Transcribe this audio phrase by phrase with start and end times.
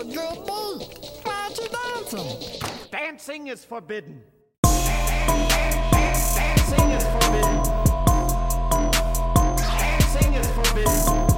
[0.00, 0.88] a good beat.
[1.24, 2.26] Why aren't you dancing?
[2.90, 4.22] Dancing is forbidden.
[4.62, 7.62] Dancing is forbidden.
[9.56, 11.29] Dancing is forbidden.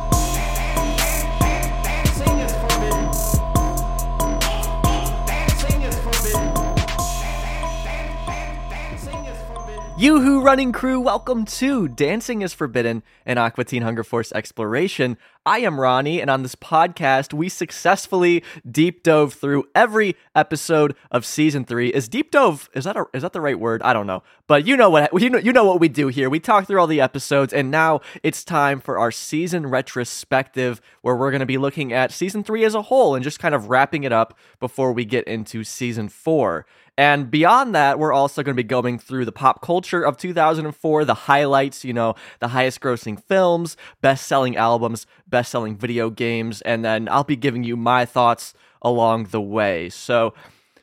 [10.02, 15.16] Yoo-hoo running crew, welcome to Dancing is Forbidden, an Aqua Teen Hunger Force exploration.
[15.46, 21.24] I am Ronnie, and on this podcast, we successfully deep dove through every episode of
[21.24, 21.90] season three.
[21.90, 23.80] Is deep dove is that a, is that the right word?
[23.82, 26.28] I don't know, but you know what you know you know what we do here.
[26.28, 31.14] We talk through all the episodes, and now it's time for our season retrospective, where
[31.14, 33.68] we're going to be looking at season three as a whole and just kind of
[33.68, 36.66] wrapping it up before we get into season four.
[36.98, 41.04] And beyond that, we're also going to be going through the pop culture of 2004,
[41.04, 46.60] the highlights, you know, the highest grossing films, best selling albums, best selling video games,
[46.62, 49.88] and then I'll be giving you my thoughts along the way.
[49.88, 50.34] So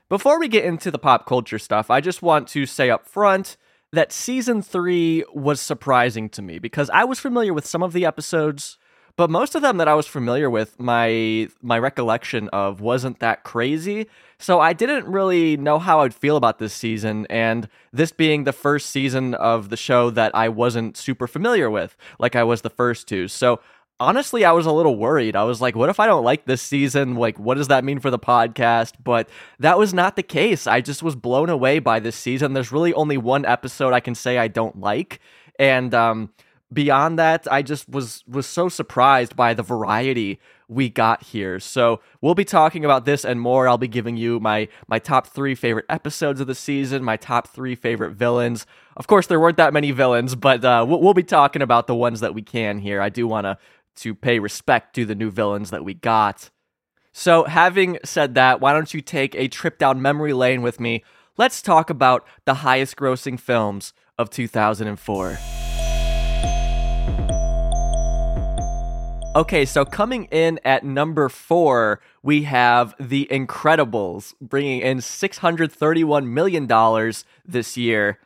[0.10, 3.56] before we get into the pop culture stuff, I just want to say up front
[3.92, 8.06] that season three was surprising to me because I was familiar with some of the
[8.06, 8.79] episodes
[9.20, 13.44] but most of them that I was familiar with, my my recollection of wasn't that
[13.44, 14.08] crazy.
[14.38, 18.54] So I didn't really know how I'd feel about this season, and this being the
[18.54, 22.70] first season of the show that I wasn't super familiar with, like I was the
[22.70, 23.28] first two.
[23.28, 23.60] So
[24.00, 25.36] honestly, I was a little worried.
[25.36, 27.16] I was like, what if I don't like this season?
[27.16, 28.94] Like, what does that mean for the podcast?
[29.04, 30.66] But that was not the case.
[30.66, 32.54] I just was blown away by this season.
[32.54, 35.20] There's really only one episode I can say I don't like,
[35.60, 36.30] and um
[36.72, 41.60] beyond that, I just was was so surprised by the variety we got here.
[41.60, 43.68] So we'll be talking about this and more.
[43.68, 47.48] I'll be giving you my my top three favorite episodes of the season, my top
[47.48, 48.66] three favorite villains.
[48.96, 51.96] Of course, there weren't that many villains, but uh, we'll, we'll be talking about the
[51.96, 53.02] ones that we can here.
[53.02, 53.58] I do want to
[53.98, 56.50] to pay respect to the new villains that we got.
[57.12, 61.04] So, having said that, why don't you take a trip down memory lane with me?
[61.38, 65.69] Let's talk about the highest grossing films of 2004.
[69.36, 77.14] Okay, so coming in at number four, we have The Incredibles, bringing in $631 million
[77.46, 78.18] this year.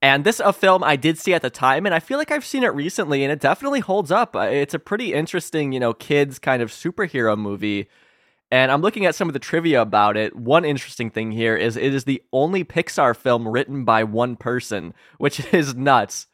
[0.00, 2.44] And this a film I did see at the time, and I feel like I've
[2.44, 4.36] seen it recently, and it definitely holds up.
[4.36, 7.88] Uh, It's a pretty interesting, you know, kids kind of superhero movie.
[8.52, 10.36] And I'm looking at some of the trivia about it.
[10.36, 14.94] One interesting thing here is it is the only Pixar film written by one person,
[15.18, 16.28] which is nuts.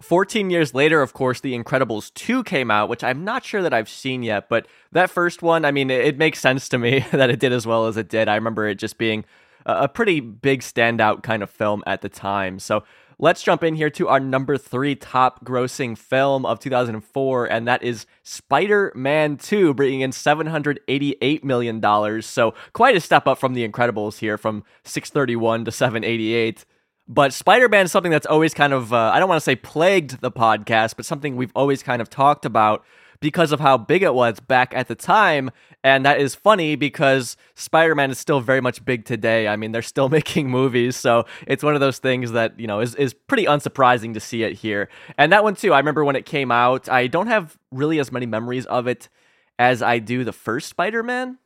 [0.00, 3.72] 14 years later, of course, The Incredibles 2 came out, which I'm not sure that
[3.72, 7.04] I've seen yet, but that first one, I mean, it, it makes sense to me
[7.12, 8.28] that it did as well as it did.
[8.28, 9.24] I remember it just being
[9.64, 12.58] a, a pretty big standout kind of film at the time.
[12.58, 12.84] So
[13.18, 17.82] let's jump in here to our number three top grossing film of 2004, and that
[17.82, 22.22] is Spider Man 2, bringing in $788 million.
[22.22, 26.64] So quite a step up from The Incredibles here, from 631 to 788.
[27.06, 29.56] But Spider Man is something that's always kind of, uh, I don't want to say
[29.56, 32.84] plagued the podcast, but something we've always kind of talked about
[33.20, 35.50] because of how big it was back at the time.
[35.82, 39.48] And that is funny because Spider Man is still very much big today.
[39.48, 40.96] I mean, they're still making movies.
[40.96, 44.42] So it's one of those things that, you know, is, is pretty unsurprising to see
[44.42, 44.88] it here.
[45.18, 48.10] And that one, too, I remember when it came out, I don't have really as
[48.10, 49.10] many memories of it
[49.58, 51.38] as I do the first Spider Man.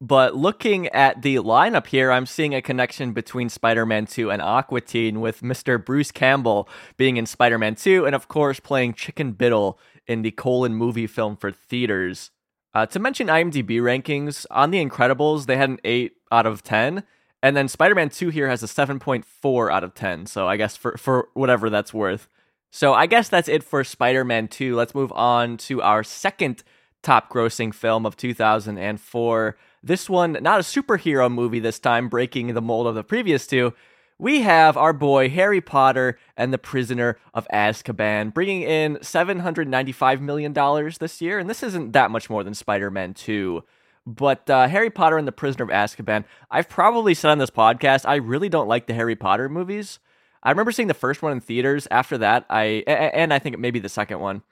[0.00, 4.42] But looking at the lineup here, I'm seeing a connection between Spider Man 2 and
[4.42, 5.82] Aqua Teen, with Mr.
[5.82, 6.68] Bruce Campbell
[6.98, 11.06] being in Spider Man 2, and of course, playing Chicken Bittle in the Colon movie
[11.06, 12.30] film for theaters.
[12.74, 17.02] Uh, to mention IMDb rankings, on The Incredibles, they had an 8 out of 10,
[17.42, 20.76] and then Spider Man 2 here has a 7.4 out of 10, so I guess
[20.76, 22.28] for, for whatever that's worth.
[22.70, 24.76] So I guess that's it for Spider Man 2.
[24.76, 26.62] Let's move on to our second
[27.02, 29.56] top grossing film of 2004.
[29.86, 33.72] This one, not a superhero movie this time, breaking the mold of the previous two.
[34.18, 40.52] We have our boy Harry Potter and the Prisoner of Azkaban bringing in $795 million
[40.98, 41.38] this year.
[41.38, 43.62] And this isn't that much more than Spider Man 2.
[44.04, 48.08] But uh, Harry Potter and the Prisoner of Azkaban, I've probably said on this podcast,
[48.08, 50.00] I really don't like the Harry Potter movies.
[50.42, 51.86] I remember seeing the first one in theaters.
[51.92, 54.42] After that, I, and I think maybe the second one.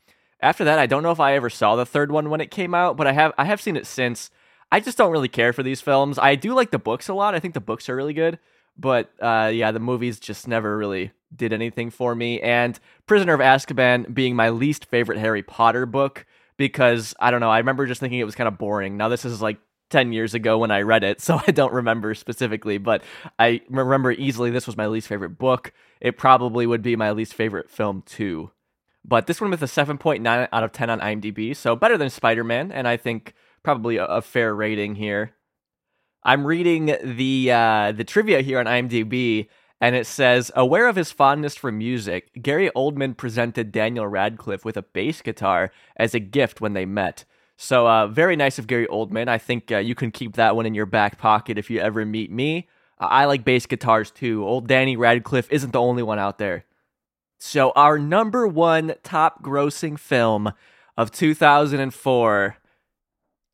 [0.41, 2.73] After that, I don't know if I ever saw the third one when it came
[2.73, 4.31] out, but I have I have seen it since.
[4.75, 6.19] I just don't really care for these films.
[6.19, 7.33] I do like the books a lot.
[7.33, 8.41] I think the books are really good,
[8.77, 12.41] but uh, yeah, the movies just never really did anything for me.
[12.41, 12.77] And
[13.07, 16.27] Prisoner of Azkaban being my least favorite Harry Potter book
[16.57, 17.53] because I don't know.
[17.53, 18.97] I remember just thinking it was kind of boring.
[18.97, 19.59] Now this is like
[19.91, 23.05] 10 years ago when I read it, so I don't remember specifically, but
[23.39, 25.73] I remember easily this was my least favorite book.
[26.01, 28.51] It probably would be my least favorite film too.
[29.05, 32.43] But this one with a 7.9 out of 10 on IMDb, so better than Spider
[32.43, 35.33] Man, and I think probably a, a fair rating here.
[36.23, 39.49] I'm reading the uh, the trivia here on IMDb,
[39.81, 44.77] and it says, aware of his fondness for music, Gary Oldman presented Daniel Radcliffe with
[44.77, 47.25] a bass guitar as a gift when they met.
[47.57, 49.29] So, uh, very nice of Gary Oldman.
[49.29, 52.05] I think uh, you can keep that one in your back pocket if you ever
[52.05, 52.69] meet me.
[52.99, 54.47] Uh, I like bass guitars too.
[54.47, 56.65] Old Danny Radcliffe isn't the only one out there.
[57.39, 60.53] So, our number one top grossing film
[60.97, 62.57] of 2004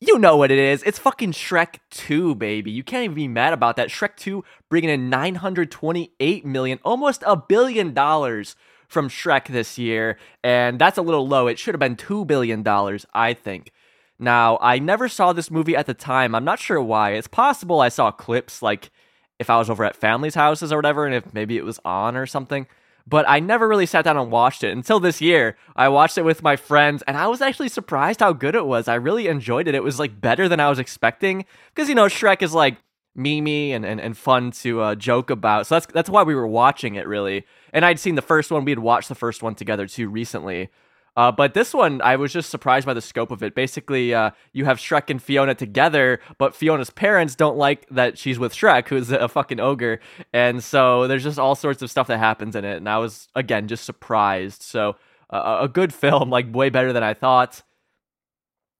[0.00, 0.82] you know what it is.
[0.82, 2.70] It's fucking Shrek 2, baby.
[2.70, 3.88] You can't even be mad about that.
[3.88, 8.56] Shrek 2 bringing in 928 million, almost a billion dollars
[8.88, 11.46] from Shrek this year, and that's a little low.
[11.46, 13.72] It should have been 2 billion dollars, I think.
[14.18, 16.34] Now, I never saw this movie at the time.
[16.34, 17.12] I'm not sure why.
[17.12, 18.90] It's possible I saw clips like
[19.38, 22.16] if I was over at family's houses or whatever and if maybe it was on
[22.16, 22.66] or something
[23.10, 25.56] but I never really sat down and watched it until this year.
[25.74, 28.86] I watched it with my friends and I was actually surprised how good it was.
[28.86, 29.74] I really enjoyed it.
[29.74, 32.76] It was like better than I was expecting because you know Shrek is like
[33.18, 35.66] memey and, and, and fun to uh, joke about.
[35.66, 37.44] So that's that's why we were watching it really.
[37.72, 38.64] And I'd seen the first one.
[38.64, 40.70] We had watched the first one together too recently.
[41.16, 43.54] Uh, but this one, I was just surprised by the scope of it.
[43.54, 48.38] Basically, uh, you have Shrek and Fiona together, but Fiona's parents don't like that she's
[48.38, 50.00] with Shrek, who's a fucking ogre.
[50.32, 52.76] And so there's just all sorts of stuff that happens in it.
[52.76, 54.62] And I was, again, just surprised.
[54.62, 54.96] So
[55.30, 57.62] uh, a good film, like way better than I thought.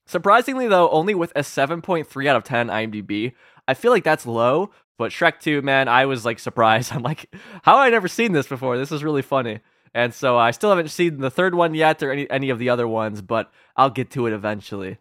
[0.07, 3.33] Surprisingly, though, only with a 7.3 out of 10 IMDb.
[3.69, 6.93] I feel like that's low, but Shrek 2, man, I was like surprised.
[6.95, 7.33] I'm like,
[7.63, 8.77] how I never seen this before?
[8.77, 9.61] This is really funny.
[9.95, 12.69] And so I still haven't seen the third one yet or any, any of the
[12.69, 14.99] other ones, but I'll get to it eventually.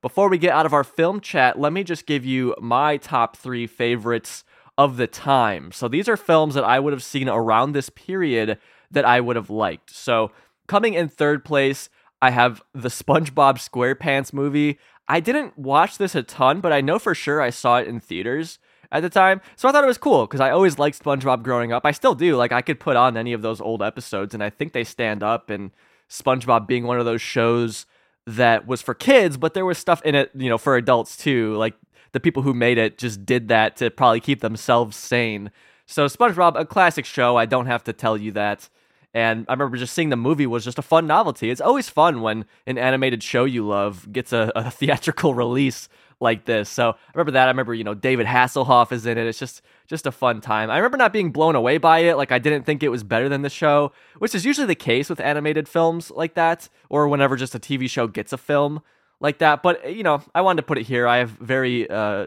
[0.00, 3.36] Before we get out of our film chat, let me just give you my top
[3.36, 4.44] three favorites
[4.76, 5.72] of the time.
[5.72, 8.58] So these are films that I would have seen around this period
[8.90, 9.90] that I would have liked.
[9.90, 10.30] So
[10.66, 11.88] coming in third place,
[12.20, 14.78] I have the SpongeBob SquarePants movie.
[15.08, 18.00] I didn't watch this a ton, but I know for sure I saw it in
[18.00, 18.58] theaters
[18.94, 19.40] at the time.
[19.56, 21.84] So I thought it was cool because I always liked SpongeBob growing up.
[21.84, 22.36] I still do.
[22.36, 25.22] Like I could put on any of those old episodes and I think they stand
[25.22, 25.72] up and
[26.08, 27.86] SpongeBob being one of those shows
[28.26, 31.56] that was for kids, but there was stuff in it, you know, for adults too.
[31.56, 31.74] Like
[32.12, 35.50] the people who made it just did that to probably keep themselves sane.
[35.86, 37.36] So SpongeBob, a classic show.
[37.36, 38.68] I don't have to tell you that.
[39.12, 41.50] And I remember just seeing the movie was just a fun novelty.
[41.50, 45.88] It's always fun when an animated show you love gets a, a theatrical release
[46.24, 46.68] like this.
[46.68, 47.44] So I remember that.
[47.44, 49.26] I remember, you know, David Hasselhoff is in it.
[49.28, 50.70] It's just just a fun time.
[50.70, 52.16] I remember not being blown away by it.
[52.16, 55.08] Like I didn't think it was better than the show, which is usually the case
[55.08, 58.82] with animated films like that, or whenever just a TV show gets a film
[59.20, 59.62] like that.
[59.62, 61.06] But you know, I wanted to put it here.
[61.06, 62.26] I have very uh,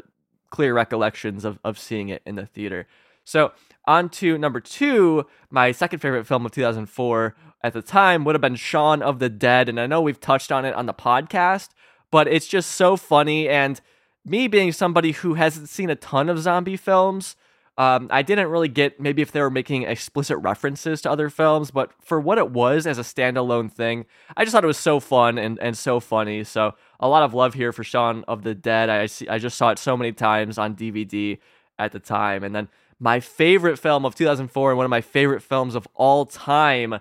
[0.51, 2.87] clear recollections of of seeing it in the theater.
[3.25, 3.51] So
[3.85, 8.41] on to number two, my second favorite film of 2004 at the time would have
[8.41, 11.69] been Shaun of the Dead, and I know we've touched on it on the podcast,
[12.11, 13.49] but it's just so funny.
[13.49, 13.79] And
[14.25, 17.35] me being somebody who hasn't seen a ton of zombie films,
[17.77, 21.69] um, I didn't really get maybe if they were making explicit references to other films,
[21.69, 24.05] but for what it was as a standalone thing,
[24.35, 26.43] I just thought it was so fun and, and so funny.
[26.43, 28.89] So a lot of love here for Shaun of the Dead.
[28.89, 31.37] I see, I just saw it so many times on DVD
[31.77, 32.67] at the time, and then
[32.99, 36.99] my favorite film of 2004 and one of my favorite films of all time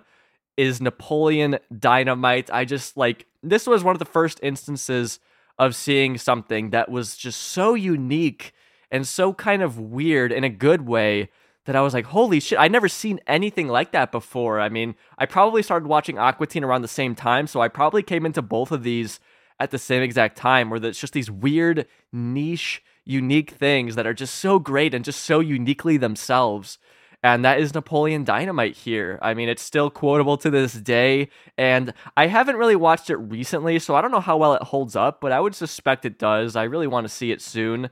[0.57, 2.49] is Napoleon Dynamite.
[2.51, 5.19] I just like this was one of the first instances
[5.59, 8.53] of seeing something that was just so unique
[8.91, 11.29] and so kind of weird in a good way
[11.65, 14.59] that I was like, holy shit, I never seen anything like that before.
[14.59, 18.03] I mean, I probably started watching Aqua Teen around the same time, so I probably
[18.03, 19.19] came into both of these
[19.59, 24.13] at the same exact time where it's just these weird, niche, unique things that are
[24.13, 26.77] just so great and just so uniquely themselves
[27.23, 29.17] and that is Napoleon Dynamite here.
[29.21, 33.79] I mean, it's still quotable to this day, and I haven't really watched it recently,
[33.79, 36.55] so I don't know how well it holds up, but I would suspect it does.
[36.55, 37.89] I really want to see it soon.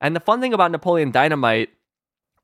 [0.00, 1.70] And the fun thing about Napoleon Dynamite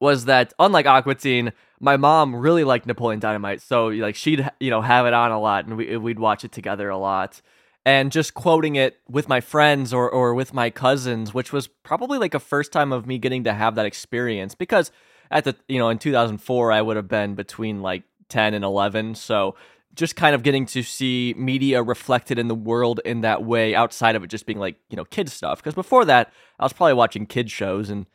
[0.00, 4.71] was that, unlike Aqua Teen, my mom really liked Napoleon Dynamite, so like she'd you
[4.71, 7.40] know have it on a lot, and we, we'd watch it together a lot.
[7.85, 12.18] And just quoting it with my friends or or with my cousins, which was probably
[12.18, 14.90] like a first time of me getting to have that experience because
[15.30, 19.14] at the you know in 2004 I would have been between like 10 and 11
[19.14, 19.54] so
[19.95, 24.14] just kind of getting to see media reflected in the world in that way outside
[24.14, 26.95] of it just being like you know kid stuff because before that I was probably
[26.95, 28.06] watching kid shows and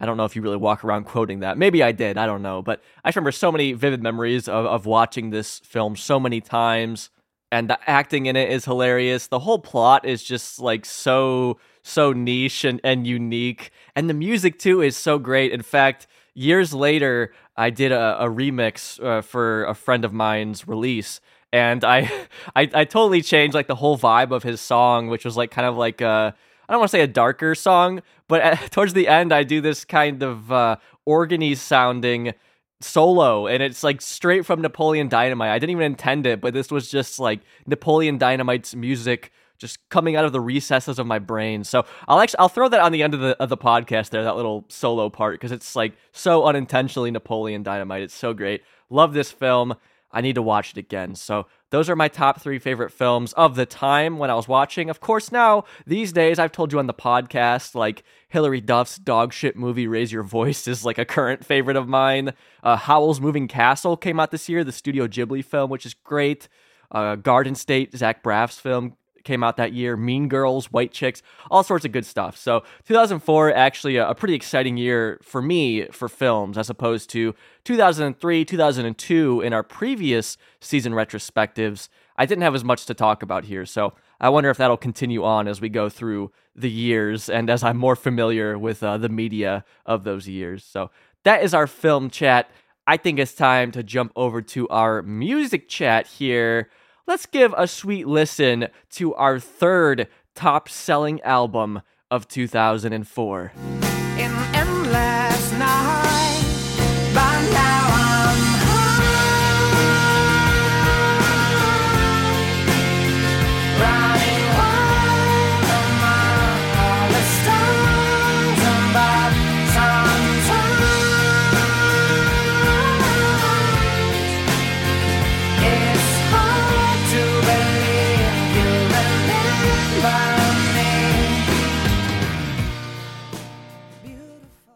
[0.00, 1.58] I don't know if you really walk around quoting that.
[1.58, 2.16] Maybe I did.
[2.16, 2.62] I don't know.
[2.62, 7.10] But I remember so many vivid memories of, of watching this film so many times.
[7.52, 9.26] And the acting in it is hilarious.
[9.26, 13.72] The whole plot is just like so, so niche and, and unique.
[13.94, 15.52] And the music, too, is so great.
[15.52, 20.66] In fact, years later, I did a, a remix uh, for a friend of mine's
[20.66, 21.20] release,
[21.52, 22.10] and I,
[22.56, 25.66] I, I totally changed like the whole vibe of his song, which was like kind
[25.66, 26.34] of like a
[26.70, 29.60] I don't want to say a darker song, but at, towards the end, I do
[29.60, 32.32] this kind of uh, organy sounding
[32.80, 35.50] solo, and it's like straight from Napoleon Dynamite.
[35.50, 40.16] I didn't even intend it, but this was just like Napoleon Dynamite's music just coming
[40.16, 41.62] out of the recesses of my brain.
[41.62, 44.24] So I'll actually I'll throw that on the end of the of the podcast there,
[44.24, 48.02] that little solo part, because it's like so unintentionally Napoleon Dynamite.
[48.02, 48.62] It's so great.
[48.88, 49.76] Love this film.
[50.12, 51.14] I need to watch it again.
[51.14, 54.90] So those are my top three favorite films of the time when I was watching.
[54.90, 59.32] Of course, now these days I've told you on the podcast, like Hilary Duff's dog
[59.32, 62.32] shit movie "Raise Your Voice" is like a current favorite of mine.
[62.62, 66.48] Uh, Howl's Moving Castle came out this year, the Studio Ghibli film, which is great.
[66.90, 69.96] Uh, Garden State, Zach Braff's film, came out that year.
[69.96, 72.36] Mean Girls, White Chicks, all sorts of good stuff.
[72.36, 77.34] So 2004 actually a, a, pretty exciting year for me for films as opposed to
[77.64, 81.88] 2003, 2002 in our previous season retrospectives.
[82.16, 85.24] I didn't have as much to talk about here, so I wonder if that'll continue
[85.24, 89.08] on as we go through the years and as I'm more familiar with uh, the
[89.08, 90.64] media of those years.
[90.64, 90.90] So
[91.24, 92.50] that is our film chat.
[92.86, 96.70] I think it's time to jump over to our music chat here
[97.10, 103.52] let's give a sweet listen to our third top selling album of 2004.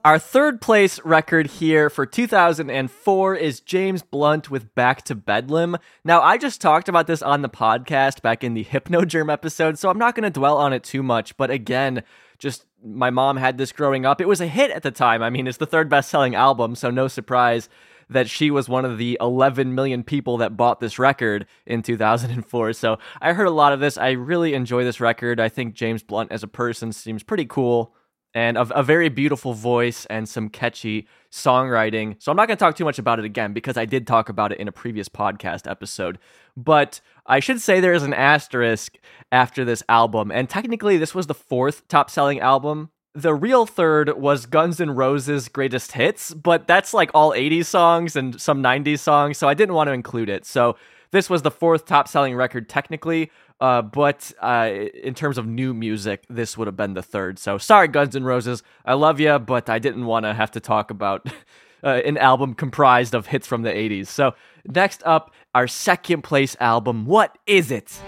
[0.04, 5.78] Our third place record here for 2004 is James Blunt with Back to Bedlam.
[6.04, 9.88] Now, I just talked about this on the podcast back in the Hypnogerm episode, so
[9.88, 11.38] I'm not going to dwell on it too much.
[11.38, 12.02] But again,
[12.38, 14.20] just my mom had this growing up.
[14.20, 15.23] It was a hit at the time.
[15.23, 17.70] I mean, it's the third best selling album, so no surprise
[18.11, 22.75] that she was one of the 11 million people that bought this record in 2004.
[22.75, 23.96] So I heard a lot of this.
[23.96, 25.40] I really enjoy this record.
[25.40, 27.94] I think James Blunt as a person seems pretty cool
[28.34, 32.16] and a, a, very beautiful voice and some catchy songwriting.
[32.18, 34.28] So I'm not going to talk too much about it again because I did talk
[34.28, 36.18] about it in a previous podcast episode.
[36.56, 38.98] But I should say there is an asterisk
[39.30, 42.90] after this album, and technically this was the fourth top selling album.
[43.14, 48.16] The real third was Guns N' Roses' greatest hits, but that's like all 80s songs
[48.16, 50.44] and some 90s songs, so I didn't want to include it.
[50.44, 50.76] So
[51.12, 53.30] this was the fourth top selling record technically,
[53.61, 54.70] uh, but uh,
[55.02, 57.38] in terms of new music, this would have been the third.
[57.38, 58.62] So sorry, Guns N' Roses.
[58.84, 61.26] I love you, but I didn't want to have to talk about
[61.84, 64.08] uh, an album comprised of hits from the 80s.
[64.08, 64.34] So
[64.66, 67.06] next up, our second place album.
[67.06, 68.00] What is it?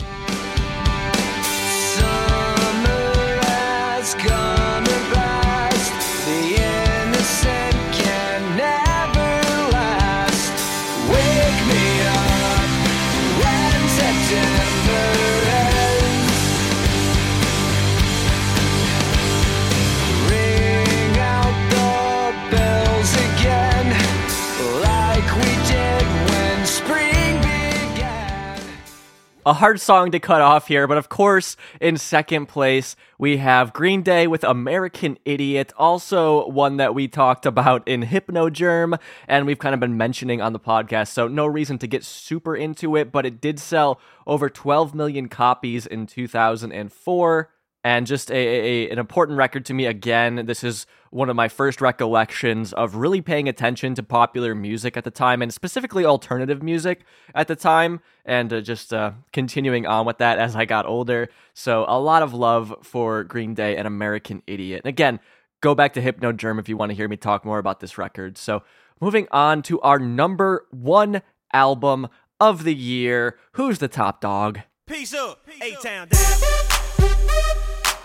[29.47, 33.73] A hard song to cut off here, but of course, in second place, we have
[33.73, 38.97] Green Day with American Idiot, also one that we talked about in Hypnogerm,
[39.29, 42.57] and we've kind of been mentioning on the podcast, so no reason to get super
[42.57, 47.49] into it, but it did sell over 12 million copies in 2004
[47.87, 50.45] and just a, a, an important record to me again.
[50.47, 55.05] This is one of my first recollections of really paying attention to popular music at
[55.05, 60.05] the time, and specifically alternative music at the time, and uh, just uh, continuing on
[60.05, 61.29] with that as I got older.
[61.55, 64.81] So a lot of love for Green Day and American Idiot.
[64.85, 65.21] And again,
[65.61, 68.37] go back to Hypnogerm if you want to hear me talk more about this record.
[68.37, 68.65] So
[69.01, 72.09] moving on to our number one album
[72.41, 73.39] of the year.
[73.53, 74.59] Who's the top dog?
[74.89, 76.56] Peace up, A Town down.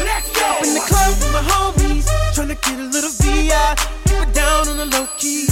[0.00, 0.48] Let's go.
[0.64, 3.74] In the club with my homies, trying get a little VI,
[4.06, 5.46] keep it down on the low key.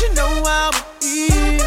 [0.00, 1.62] You know how it is.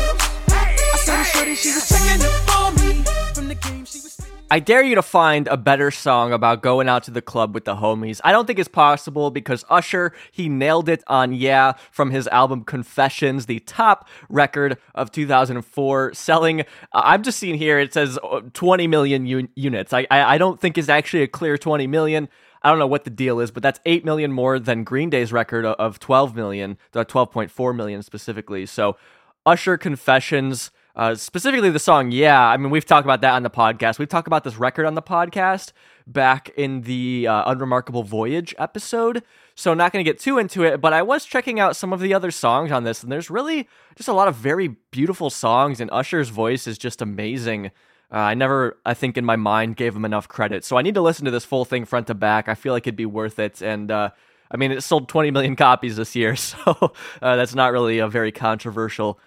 [0.50, 3.04] I saw the shorty, she was checking up on me
[3.36, 4.21] from the game she was.
[4.52, 7.64] I dare you to find a better song about going out to the club with
[7.64, 8.20] the homies.
[8.26, 12.66] I don't think it's possible because Usher, he nailed it on Yeah from his album
[12.66, 18.42] Confessions, the top record of 2004, selling, uh, I'm just seeing here, it says uh,
[18.52, 19.94] 20 million un- units.
[19.94, 22.28] I, I, I don't think it's actually a clear 20 million.
[22.62, 25.32] I don't know what the deal is, but that's 8 million more than Green Day's
[25.32, 28.66] record of 12 million, uh, 12.4 million specifically.
[28.66, 28.98] So
[29.46, 32.42] Usher Confessions uh, specifically, the song, yeah.
[32.46, 33.98] I mean, we've talked about that on the podcast.
[33.98, 35.72] We've talked about this record on the podcast
[36.06, 39.24] back in the uh, Unremarkable Voyage episode.
[39.56, 42.00] So, not going to get too into it, but I was checking out some of
[42.02, 45.80] the other songs on this, and there's really just a lot of very beautiful songs,
[45.80, 47.68] and Usher's voice is just amazing.
[48.12, 50.66] Uh, I never, I think, in my mind, gave him enough credit.
[50.66, 52.50] So, I need to listen to this full thing front to back.
[52.50, 53.62] I feel like it'd be worth it.
[53.62, 54.10] And, uh,
[54.50, 58.10] I mean, it sold 20 million copies this year, so uh, that's not really a
[58.10, 59.20] very controversial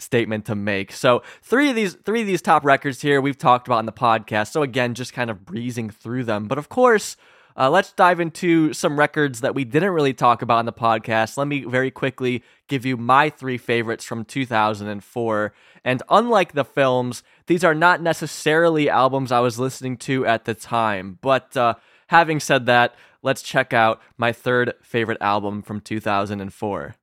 [0.00, 0.92] statement to make.
[0.92, 3.92] So three of these three of these top records here we've talked about in the
[3.92, 4.52] podcast.
[4.52, 6.46] So again, just kind of breezing through them.
[6.46, 7.16] But of course,
[7.56, 11.36] uh, let's dive into some records that we didn't really talk about in the podcast.
[11.36, 15.52] Let me very quickly give you my three favorites from 2004.
[15.84, 20.54] And unlike the films, these are not necessarily albums I was listening to at the
[20.54, 21.18] time.
[21.20, 21.74] But uh,
[22.06, 26.94] having said that, let's check out my third favorite album from 2004.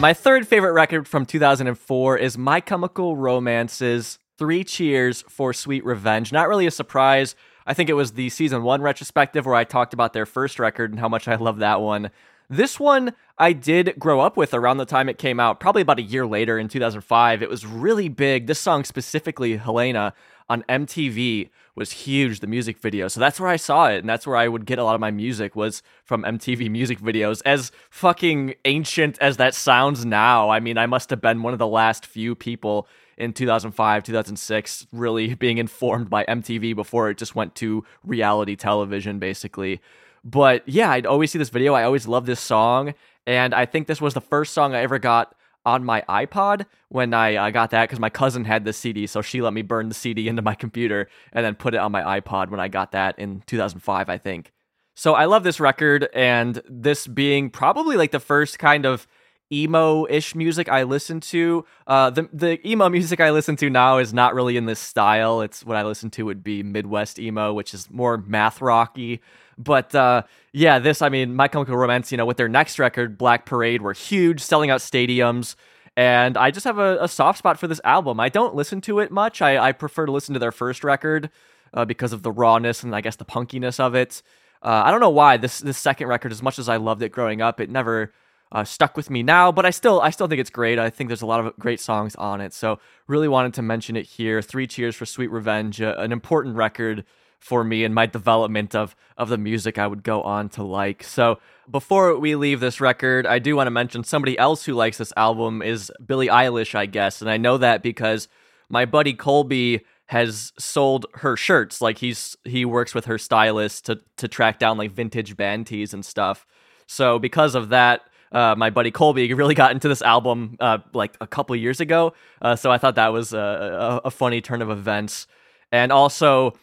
[0.00, 6.32] My third favorite record from 2004 is My Chemical Romance's Three Cheers for Sweet Revenge.
[6.32, 7.36] Not really a surprise.
[7.66, 10.90] I think it was the season one retrospective where I talked about their first record
[10.90, 12.10] and how much I love that one.
[12.48, 15.98] This one I did grow up with around the time it came out, probably about
[15.98, 17.42] a year later in 2005.
[17.42, 18.46] It was really big.
[18.46, 20.14] This song specifically, Helena,
[20.50, 23.08] on MTV was huge, the music video.
[23.08, 25.00] So that's where I saw it, and that's where I would get a lot of
[25.00, 27.40] my music was from MTV music videos.
[27.46, 31.58] As fucking ancient as that sounds now, I mean, I must have been one of
[31.60, 37.34] the last few people in 2005, 2006 really being informed by MTV before it just
[37.34, 39.80] went to reality television basically.
[40.24, 41.74] But yeah, I'd always see this video.
[41.74, 42.94] I always loved this song,
[43.26, 47.14] and I think this was the first song I ever got on my iPod when
[47.14, 49.88] I uh, got that because my cousin had the CD, so she let me burn
[49.88, 52.92] the CD into my computer and then put it on my iPod when I got
[52.92, 54.52] that in 2005, I think.
[54.94, 59.06] So I love this record, and this being probably like the first kind of
[59.52, 61.64] emo-ish music I listen to.
[61.86, 65.40] Uh, the the emo music I listen to now is not really in this style.
[65.40, 69.20] It's what I listen to would be Midwest emo, which is more math rocky.
[69.58, 73.18] But uh, yeah, this I mean, My Chemical Romance, you know, with their next record,
[73.18, 75.56] Black Parade, were huge, selling out stadiums.
[75.96, 78.20] And I just have a, a soft spot for this album.
[78.20, 79.42] I don't listen to it much.
[79.42, 81.30] I, I prefer to listen to their first record
[81.74, 84.22] uh, because of the rawness and I guess the punkiness of it.
[84.62, 87.10] Uh, I don't know why this this second record, as much as I loved it
[87.10, 88.12] growing up, it never
[88.52, 89.52] uh, stuck with me now.
[89.52, 90.78] But I still I still think it's great.
[90.78, 92.52] I think there's a lot of great songs on it.
[92.52, 94.42] So really wanted to mention it here.
[94.42, 97.04] Three Cheers for Sweet Revenge, uh, an important record
[97.38, 101.02] for me in my development of of the music I would go on to like.
[101.02, 101.38] So
[101.70, 105.12] before we leave this record, I do want to mention somebody else who likes this
[105.16, 108.28] album is Billie Eilish, I guess, and I know that because
[108.68, 111.80] my buddy Colby has sold her shirts.
[111.80, 115.94] Like he's he works with her stylist to to track down like vintage band tees
[115.94, 116.46] and stuff.
[116.86, 121.16] So because of that, uh, my buddy Colby really got into this album uh, like
[121.20, 122.14] a couple years ago.
[122.40, 125.26] Uh, so I thought that was a, a, funny turn of events,
[125.72, 126.54] and also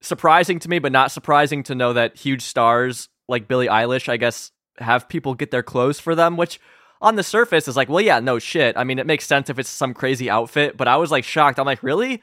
[0.00, 4.16] surprising to me, but not surprising to know that huge stars like Billie Eilish, I
[4.16, 6.60] guess, have people get their clothes for them, which
[7.00, 8.76] on the surface is like, well, yeah, no shit.
[8.76, 11.58] I mean, it makes sense if it's some crazy outfit, but I was like shocked.
[11.58, 12.22] I'm like, really?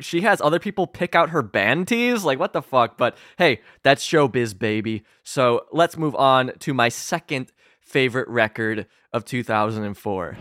[0.00, 2.24] She has other people pick out her band tees?
[2.24, 2.98] Like, what the fuck?
[2.98, 5.04] But hey, that's showbiz, baby.
[5.22, 7.52] So let's move on to my second
[7.94, 10.36] favorite record of 2004.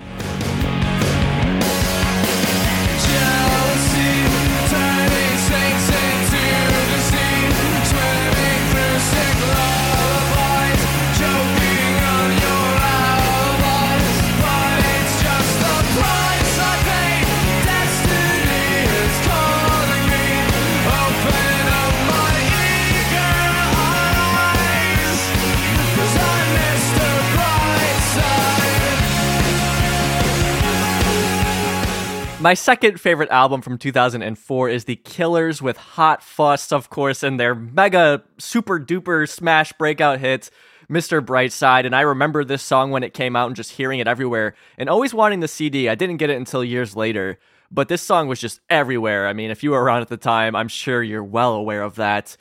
[32.43, 37.39] My second favorite album from 2004 is The Killers with Hot Fuss, of course, and
[37.39, 40.49] their mega super duper smash breakout hit,
[40.89, 41.25] Mr.
[41.25, 41.86] Brightside.
[41.86, 44.89] And I remember this song when it came out and just hearing it everywhere and
[44.89, 45.88] always wanting the CD.
[45.88, 47.39] I didn't get it until years later,
[47.71, 49.25] but this song was just everywhere.
[49.25, 51.95] I mean, if you were around at the time, I'm sure you're well aware of
[51.95, 52.36] that.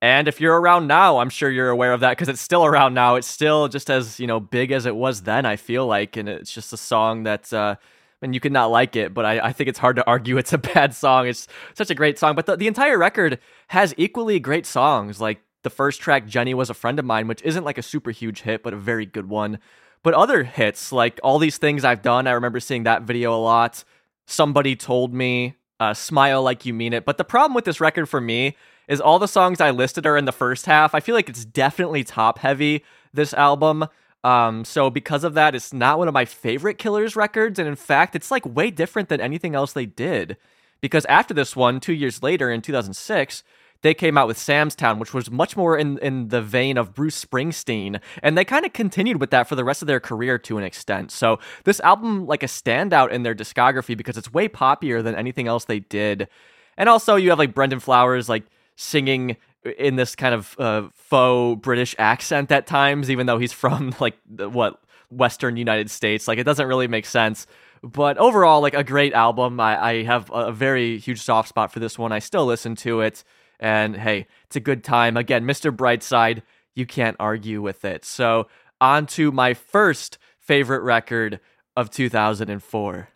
[0.00, 2.94] And if you're around now, I'm sure you're aware of that because it's still around
[2.94, 3.16] now.
[3.16, 6.16] It's still just as, you know, big as it was then, I feel like.
[6.16, 7.74] And it's just a song that, uh,
[8.22, 10.52] and you could not like it, but I, I think it's hard to argue it's
[10.52, 11.26] a bad song.
[11.26, 12.34] It's such a great song.
[12.34, 15.20] But the, the entire record has equally great songs.
[15.20, 18.10] Like the first track, Jenny Was a Friend of Mine, which isn't like a super
[18.10, 19.58] huge hit, but a very good one.
[20.02, 23.40] But other hits, like All These Things I've Done, I remember seeing that video a
[23.40, 23.84] lot.
[24.26, 27.04] Somebody Told Me, uh, Smile Like You Mean It.
[27.04, 28.56] But the problem with this record for me
[28.88, 30.94] is all the songs I listed are in the first half.
[30.94, 33.86] I feel like it's definitely top heavy, this album.
[34.22, 37.76] Um, so because of that, it's not one of my favorite Killers records, and in
[37.76, 40.36] fact, it's like way different than anything else they did.
[40.80, 43.42] Because after this one, two years later in 2006,
[43.82, 46.94] they came out with Sam's Town, which was much more in, in the vein of
[46.94, 50.38] Bruce Springsteen, and they kind of continued with that for the rest of their career
[50.38, 51.10] to an extent.
[51.10, 55.48] So this album, like a standout in their discography, because it's way poppier than anything
[55.48, 56.28] else they did.
[56.76, 58.44] And also, you have like Brandon Flowers, like
[58.76, 63.94] singing in this kind of uh, faux British accent at times, even though he's from
[64.00, 66.28] like the, what Western United States.
[66.28, 67.46] Like it doesn't really make sense.
[67.82, 69.58] But overall, like a great album.
[69.58, 72.12] I, I have a very huge soft spot for this one.
[72.12, 73.24] I still listen to it,
[73.58, 75.16] and hey, it's a good time.
[75.16, 75.74] Again, Mr.
[75.74, 76.42] Brightside,
[76.74, 78.04] you can't argue with it.
[78.04, 78.48] So
[78.80, 81.40] on to my first favorite record
[81.76, 83.08] of 2004.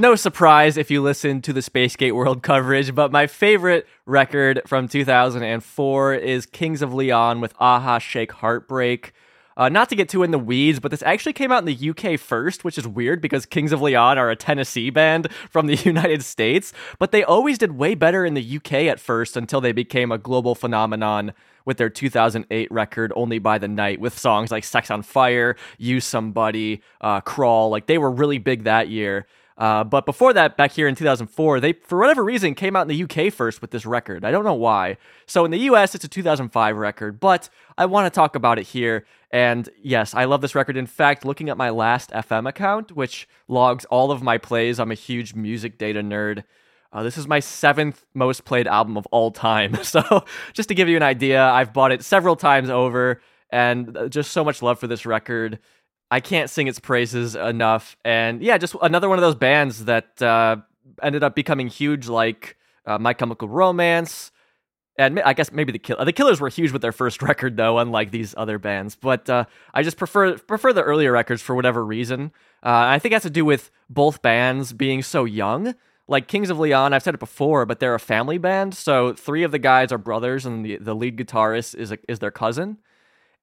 [0.00, 4.88] No surprise if you listen to the Spacegate World coverage, but my favorite record from
[4.88, 9.12] 2004 is Kings of Leon with Aha Shake Heartbreak.
[9.58, 11.90] Uh, not to get too in the weeds, but this actually came out in the
[11.90, 15.74] UK first, which is weird because Kings of Leon are a Tennessee band from the
[15.84, 19.72] United States, but they always did way better in the UK at first until they
[19.72, 21.34] became a global phenomenon
[21.66, 26.06] with their 2008 record Only by the Night with songs like Sex on Fire, Use
[26.06, 27.68] Somebody, uh, Crawl.
[27.68, 29.26] Like they were really big that year.
[29.60, 32.96] Uh, but before that, back here in 2004, they, for whatever reason, came out in
[32.96, 34.24] the UK first with this record.
[34.24, 34.96] I don't know why.
[35.26, 38.68] So in the US, it's a 2005 record, but I want to talk about it
[38.68, 39.04] here.
[39.30, 40.78] And yes, I love this record.
[40.78, 44.94] In fact, looking at my Last.fm account, which logs all of my plays, I'm a
[44.94, 46.42] huge music data nerd.
[46.90, 49.78] Uh, this is my seventh most played album of all time.
[49.84, 53.20] So just to give you an idea, I've bought it several times over,
[53.50, 55.58] and uh, just so much love for this record.
[56.10, 57.96] I can't sing its praises enough.
[58.04, 60.56] And yeah, just another one of those bands that uh,
[61.02, 64.32] ended up becoming huge, like uh, My Chemical Romance.
[64.98, 67.78] And I guess maybe the Kill- the Killers were huge with their first record, though,
[67.78, 68.96] unlike these other bands.
[68.96, 72.32] But uh, I just prefer prefer the earlier records for whatever reason.
[72.62, 75.74] Uh, I think it has to do with both bands being so young.
[76.08, 78.74] Like Kings of Leon, I've said it before, but they're a family band.
[78.74, 82.18] So three of the guys are brothers, and the, the lead guitarist is a, is
[82.18, 82.78] their cousin.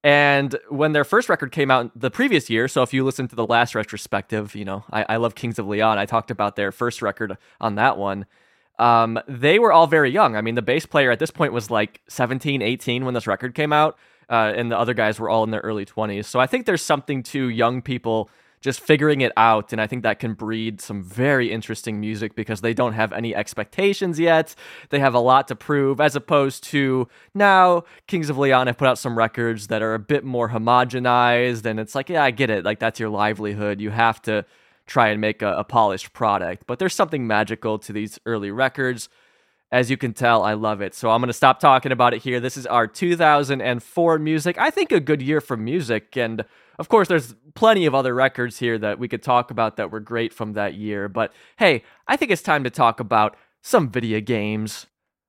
[0.04, 3.36] And when their first record came out the previous year, so if you listen to
[3.36, 5.98] the last retrospective, you know, I, I love Kings of Leon.
[5.98, 8.26] I talked about their first record on that one.
[8.80, 10.36] Um, they were all very young.
[10.36, 13.56] I mean, the bass player at this point was like 17, 18 when this record
[13.56, 13.98] came out,
[14.30, 16.26] uh, and the other guys were all in their early 20s.
[16.26, 18.30] So I think there's something to young people
[18.68, 19.72] just figuring it out.
[19.72, 23.34] And I think that can breed some very interesting music because they don't have any
[23.34, 24.56] expectations yet.
[24.90, 28.90] They have a lot to prove, as opposed to now Kings of Leon have put
[28.90, 31.66] out some records that are a bit more homogenized.
[31.66, 32.66] And it's like, yeah, I get it.
[32.66, 33.80] Like, that's your livelihood.
[33.80, 34.44] You have to
[34.86, 36.68] try and make a, a polished product.
[36.68, 39.08] But there's something magical to these early records.
[39.72, 40.96] As you can tell, I love it.
[40.96, 42.40] So I'm going to stop talking about it here.
[42.40, 44.58] This is our 2004 music.
[44.58, 46.16] I think a good year for music.
[46.16, 46.46] And
[46.80, 50.00] of course, there's plenty of other records here that we could talk about that were
[50.00, 51.10] great from that year.
[51.10, 54.86] But hey, I think it's time to talk about some video games.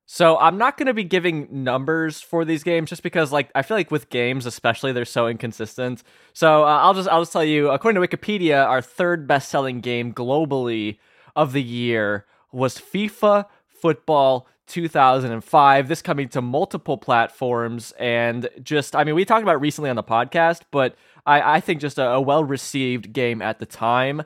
[0.06, 3.60] So I'm not going to be giving numbers for these games just because, like, I
[3.60, 6.02] feel like with games, especially, they're so inconsistent.
[6.32, 10.14] So uh, I'll just I'll just tell you, according to Wikipedia, our third best-selling game
[10.14, 10.98] globally
[11.36, 13.44] of the year was FIFA
[13.80, 15.88] Football 2005.
[15.88, 20.02] This coming to multiple platforms and just, I mean, we talked about recently on the
[20.02, 20.94] podcast, but
[21.26, 24.22] I, I think just a, a well received game at the time.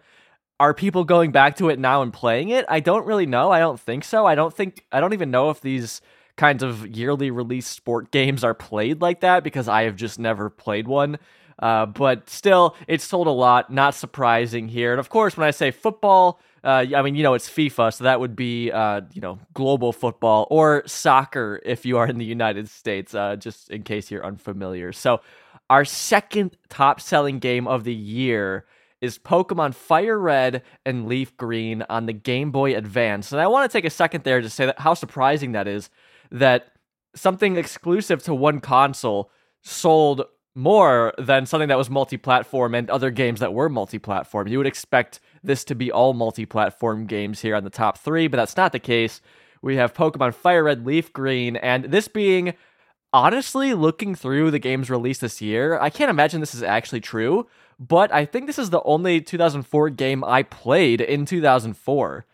[0.61, 2.65] are people going back to it now and playing it?
[2.69, 3.51] I don't really know.
[3.51, 4.27] I don't think so.
[4.27, 6.01] I don't think I don't even know if these
[6.37, 10.49] kinds of yearly release sport games are played like that because I have just never
[10.49, 11.19] played one.
[11.59, 13.73] Uh, but still, it's sold a lot.
[13.73, 14.93] Not surprising here.
[14.93, 18.05] And of course, when I say football, uh, I mean you know it's FIFA, so
[18.05, 22.25] that would be uh, you know global football or soccer if you are in the
[22.25, 23.15] United States.
[23.15, 24.93] Uh, just in case you're unfamiliar.
[24.93, 25.21] So
[25.71, 28.67] our second top selling game of the year
[29.01, 33.33] is Pokemon Fire Red and Leaf Green on the Game Boy Advance.
[33.33, 35.91] And I want to take a second there to say that how surprising that is
[36.31, 36.69] that
[37.15, 40.23] something exclusive to one console sold
[40.55, 44.49] more than something that was multi-platform and other games that were multi-platform.
[44.49, 48.37] You would expect this to be all multi-platform games here on the top 3, but
[48.37, 49.21] that's not the case.
[49.63, 52.55] We have Pokemon Fire Red, Leaf Green, and this being
[53.13, 57.47] honestly looking through the games released this year, I can't imagine this is actually true,
[57.79, 62.27] but I think this is the only 2004 game I played in 2004.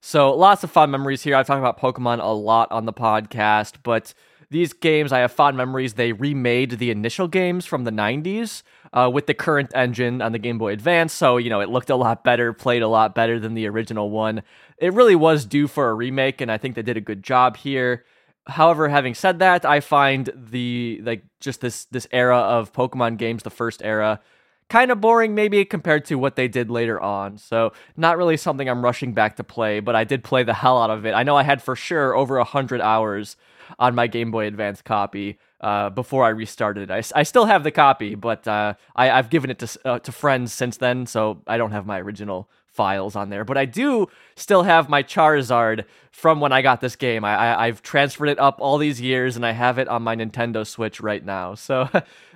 [0.00, 1.36] So lots of fun memories here.
[1.36, 4.14] I've talked about Pokemon a lot on the podcast, but
[4.50, 5.94] these games, I have fond memories.
[5.94, 10.38] They remade the initial games from the 90s uh, with the current engine on the
[10.38, 11.12] Game Boy Advance.
[11.12, 14.10] So, you know, it looked a lot better, played a lot better than the original
[14.10, 14.42] one.
[14.78, 17.56] It really was due for a remake, and I think they did a good job
[17.56, 18.04] here.
[18.46, 23.44] However, having said that, I find the like just this this era of Pokemon games,
[23.44, 24.20] the first era,
[24.68, 27.38] kind of boring maybe compared to what they did later on.
[27.38, 30.82] So not really something I'm rushing back to play, but I did play the hell
[30.82, 31.12] out of it.
[31.12, 33.36] I know I had for sure over a hundred hours
[33.78, 36.92] on my Game Boy Advance copy uh, before I restarted it.
[36.92, 40.12] I, I still have the copy, but uh, I, I've given it to uh, to
[40.12, 43.44] friends since then, so I don't have my original files on there.
[43.44, 44.06] But I do
[44.36, 47.24] still have my Charizard from when I got this game.
[47.24, 50.66] I, I've transferred it up all these years, and I have it on my Nintendo
[50.66, 51.54] Switch right now.
[51.70, 51.88] So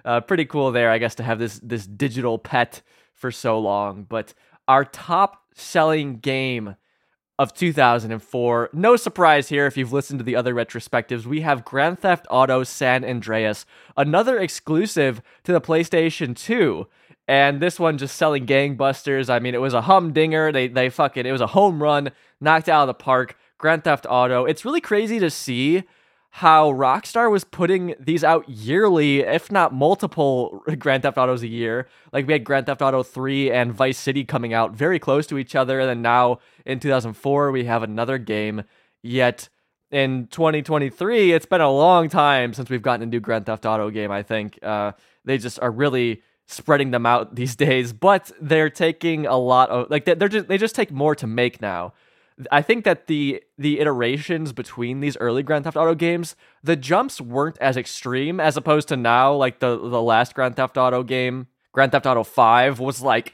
[0.05, 2.83] uh, pretty cool there, I guess, to have this this digital pet
[3.14, 4.05] for so long.
[4.05, 4.35] But
[4.68, 6.77] our top selling game
[7.38, 8.70] of 2004.
[8.73, 11.27] No surprise here if you've listened to the other retrospectives.
[11.27, 13.66] We have Grand Theft Auto San Andreas,
[13.97, 16.87] another exclusive to the PlayStation 2.
[17.27, 19.31] And this one just selling gangbusters.
[19.31, 20.53] I mean, it was a humdinger.
[20.53, 23.37] They they fucking it was a home run, knocked out of the park.
[23.57, 24.44] Grand Theft Auto.
[24.44, 25.85] It's really crazy to see
[26.38, 31.87] how Rockstar was putting these out yearly, if not multiple Grand Theft Autos a year.
[32.12, 35.38] Like we had Grand Theft Auto 3 and Vice City coming out very close to
[35.38, 35.79] each other.
[35.79, 38.64] And then now in 2004, we have another game.
[39.01, 39.49] Yet
[39.92, 43.88] in 2023, it's been a long time since we've gotten a new Grand Theft Auto
[43.90, 44.59] game, I think.
[44.61, 44.90] Uh,
[45.25, 49.88] they just are really spreading them out these days, but they're taking a lot of,
[49.88, 51.92] like, they're just, they just take more to make now.
[52.51, 57.20] I think that the the iterations between these early Grand Theft Auto games, the jumps
[57.20, 59.33] weren't as extreme as opposed to now.
[59.35, 63.33] Like the the last Grand Theft Auto game, Grand Theft Auto Five, was like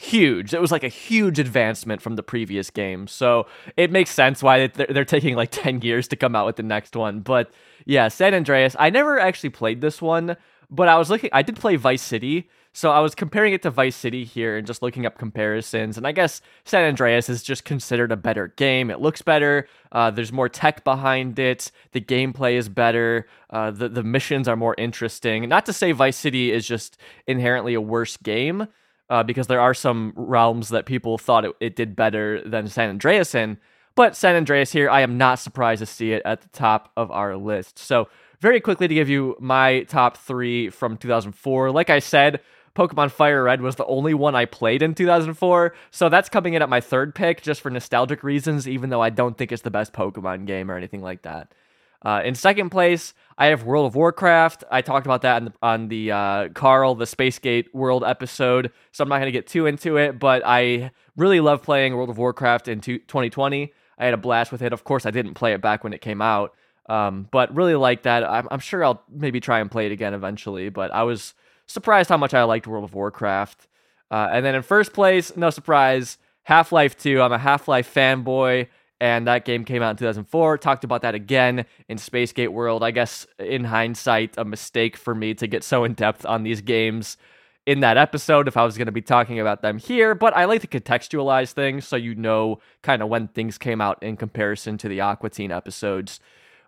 [0.00, 0.52] huge.
[0.52, 3.06] It was like a huge advancement from the previous game.
[3.06, 6.56] So it makes sense why they're, they're taking like ten years to come out with
[6.56, 7.20] the next one.
[7.20, 7.50] But
[7.86, 8.76] yeah, San Andreas.
[8.78, 10.36] I never actually played this one,
[10.70, 11.30] but I was looking.
[11.32, 12.50] I did play Vice City.
[12.74, 15.98] So I was comparing it to Vice City here and just looking up comparisons.
[15.98, 18.90] And I guess San Andreas is just considered a better game.
[18.90, 19.68] It looks better.
[19.90, 21.70] Uh, there's more tech behind it.
[21.92, 23.26] The gameplay is better.
[23.50, 25.48] Uh, the the missions are more interesting.
[25.48, 28.66] Not to say Vice City is just inherently a worse game,
[29.10, 32.88] uh, because there are some realms that people thought it, it did better than San
[32.88, 33.58] Andreas in.
[33.94, 37.10] But San Andreas here, I am not surprised to see it at the top of
[37.10, 37.78] our list.
[37.78, 38.08] So
[38.40, 41.70] very quickly to give you my top three from 2004.
[41.70, 42.40] Like I said,
[42.74, 46.62] Pokemon Fire Red was the only one I played in 2004, so that's coming in
[46.62, 49.70] at my third pick just for nostalgic reasons, even though I don't think it's the
[49.70, 51.52] best Pokemon game or anything like that.
[52.04, 54.64] Uh, in second place, I have World of Warcraft.
[54.70, 59.02] I talked about that on the, on the uh, Carl, the Spacegate World episode, so
[59.02, 62.18] I'm not going to get too into it, but I really love playing World of
[62.18, 63.72] Warcraft in two- 2020.
[63.98, 64.72] I had a blast with it.
[64.72, 66.54] Of course, I didn't play it back when it came out,
[66.88, 68.24] um, but really like that.
[68.28, 71.34] I'm, I'm sure I'll maybe try and play it again eventually, but I was
[71.72, 73.66] surprised how much I liked World of Warcraft.
[74.10, 77.20] Uh, and then in first place, no surprise, Half Life 2.
[77.20, 78.68] I'm a Half Life fanboy,
[79.00, 80.58] and that game came out in 2004.
[80.58, 82.82] Talked about that again in Spacegate World.
[82.82, 86.60] I guess in hindsight, a mistake for me to get so in depth on these
[86.60, 87.16] games
[87.64, 90.46] in that episode if I was going to be talking about them here, but I
[90.46, 94.78] like to contextualize things so you know kind of when things came out in comparison
[94.78, 96.18] to the Aqua Teen episodes.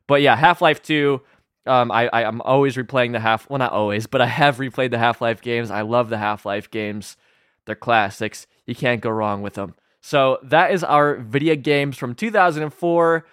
[0.07, 1.21] But yeah, Half Life 2.
[1.67, 3.49] Um, I, I am always replaying the half.
[3.49, 5.71] Well, not always, but I have replayed the Half Life games.
[5.71, 7.17] I love the Half Life games.
[7.65, 8.47] They're classics.
[8.67, 9.75] You can't go wrong with them.
[10.03, 13.27] So that is our video games from 2004.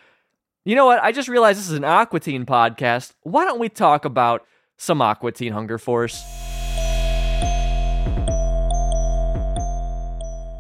[0.64, 1.04] You know what?
[1.04, 3.14] I just realized this is an Aqua Teen podcast.
[3.24, 4.46] Why don't we talk about
[4.78, 6.24] some Aqua Teen Hunger Force?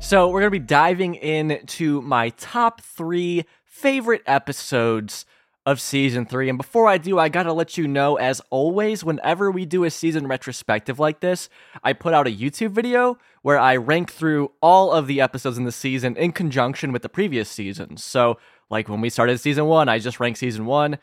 [0.01, 5.25] So, we're to be diving into my top three favorite episodes
[5.65, 6.49] of season three.
[6.49, 9.83] And before I do, I got to let you know, as always, whenever we do
[9.83, 11.49] a season retrospective like this,
[11.83, 15.65] I put out a YouTube video where I rank through all of the episodes in
[15.65, 18.03] the season in conjunction with the previous seasons.
[18.03, 20.97] So, like when we started season one, I just ranked season one.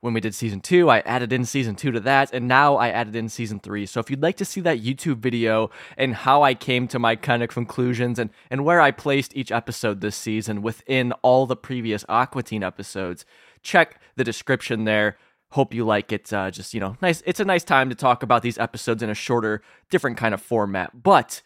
[0.00, 2.90] When we did season two, I added in season two to that, and now I
[2.90, 3.86] added in season three.
[3.86, 7.16] So if you'd like to see that YouTube video and how I came to my
[7.16, 11.56] kind of conclusions and, and where I placed each episode this season within all the
[11.56, 13.24] previous Aqua Teen episodes,
[13.64, 15.16] check the description there.
[15.50, 16.32] Hope you like it.
[16.32, 17.22] Uh, just, you know, nice.
[17.26, 20.42] It's a nice time to talk about these episodes in a shorter, different kind of
[20.42, 21.02] format.
[21.02, 21.42] But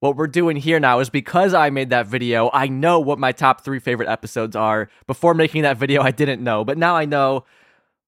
[0.00, 3.32] what we're doing here now is because I made that video, I know what my
[3.32, 4.90] top three favorite episodes are.
[5.06, 7.44] Before making that video, I didn't know, but now I know.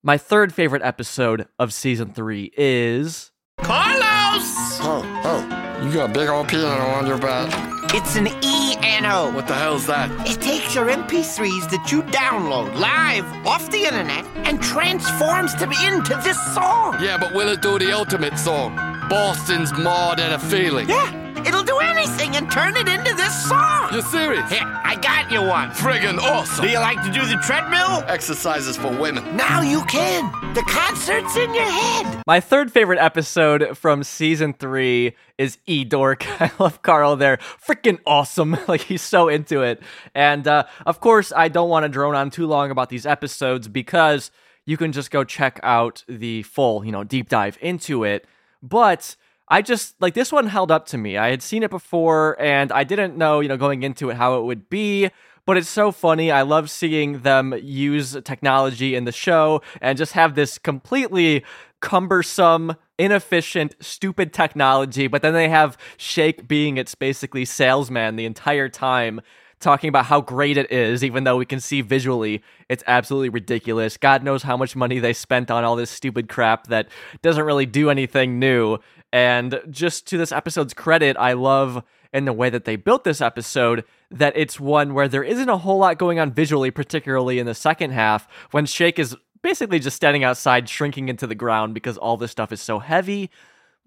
[0.02, 3.30] My third favorite episode of season three is.
[3.62, 4.44] Carlos!
[4.82, 7.50] Oh, oh, you got a big old piano on your back.
[7.94, 9.32] It's an ENO.
[9.32, 10.10] What the hell's that?
[10.28, 16.14] It takes your MP3s that you download live off the internet and transforms them into
[16.22, 16.94] this song.
[17.00, 18.76] Yeah, but will it do the ultimate song?
[19.08, 20.86] Boston's more than a feeling.
[20.86, 23.88] Yeah, it'll do anything and turn it into this song.
[23.92, 24.48] You're serious?
[24.50, 25.70] Here, I got you one.
[25.70, 26.64] Friggin' awesome.
[26.64, 28.04] Do you like to do the treadmill?
[28.06, 29.36] Exercises for women.
[29.36, 30.30] Now you can.
[30.54, 32.22] The concert's in your head.
[32.26, 36.26] My third favorite episode from season three is E Dork.
[36.40, 37.36] I love Carl there.
[37.36, 38.56] Freaking awesome.
[38.68, 39.82] like he's so into it.
[40.14, 43.68] And uh, of course, I don't want to drone on too long about these episodes
[43.68, 44.30] because
[44.64, 48.26] you can just go check out the full, you know, deep dive into it.
[48.62, 49.16] But
[49.48, 51.16] I just like this one held up to me.
[51.16, 54.38] I had seen it before and I didn't know, you know, going into it how
[54.38, 55.10] it would be.
[55.44, 56.32] But it's so funny.
[56.32, 61.44] I love seeing them use technology in the show and just have this completely
[61.80, 65.06] cumbersome, inefficient, stupid technology.
[65.06, 69.20] But then they have Shake being its basically salesman the entire time,
[69.60, 73.96] talking about how great it is, even though we can see visually it's absolutely ridiculous.
[73.96, 76.88] God knows how much money they spent on all this stupid crap that
[77.22, 78.78] doesn't really do anything new.
[79.12, 83.20] And just to this episode's credit, I love in the way that they built this
[83.20, 87.46] episode that it's one where there isn't a whole lot going on visually, particularly in
[87.46, 91.96] the second half, when Shake is basically just standing outside, shrinking into the ground because
[91.96, 93.30] all this stuff is so heavy.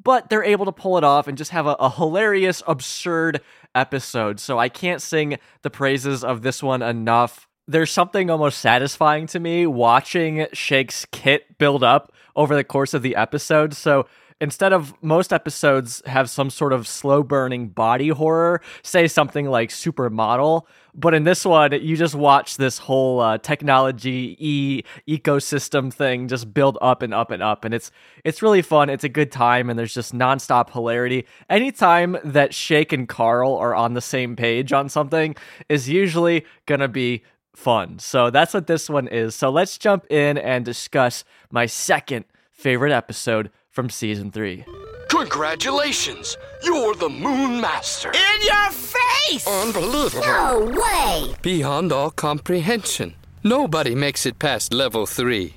[0.02, 3.42] But they're able to pull it off and just have a, a hilarious, absurd
[3.76, 4.40] episode.
[4.40, 7.50] So I can't sing the praises of this one enough.
[7.68, 13.02] There's something almost satisfying to me watching Shake's kit build up over the course of
[13.02, 13.74] the episode.
[13.74, 14.08] So
[14.42, 19.70] instead of most episodes have some sort of slow burning body horror, say something like
[19.70, 20.64] Supermodel,
[20.96, 26.54] but in this one you just watch this whole uh, technology e ecosystem thing just
[26.54, 27.92] build up and up and up, and it's
[28.24, 28.90] it's really fun.
[28.90, 31.26] It's a good time, and there's just nonstop hilarity.
[31.50, 35.36] Anytime that Shake and Carl are on the same page on something
[35.68, 37.24] is usually gonna be
[37.56, 38.00] fun.
[38.00, 39.36] So that's what this one is.
[39.36, 44.66] So let's jump in and discuss my second favorite episode from season three.
[45.10, 46.38] Congratulations!
[46.64, 48.10] You're the Moon Master.
[48.12, 49.48] In your face!
[49.48, 50.26] Unbelievable.
[50.26, 51.34] No way!
[51.42, 53.16] Beyond all comprehension.
[53.44, 55.56] Nobody makes it past level three.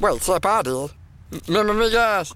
[0.00, 0.90] Well, except I did.
[1.48, 2.34] Remember me, guys?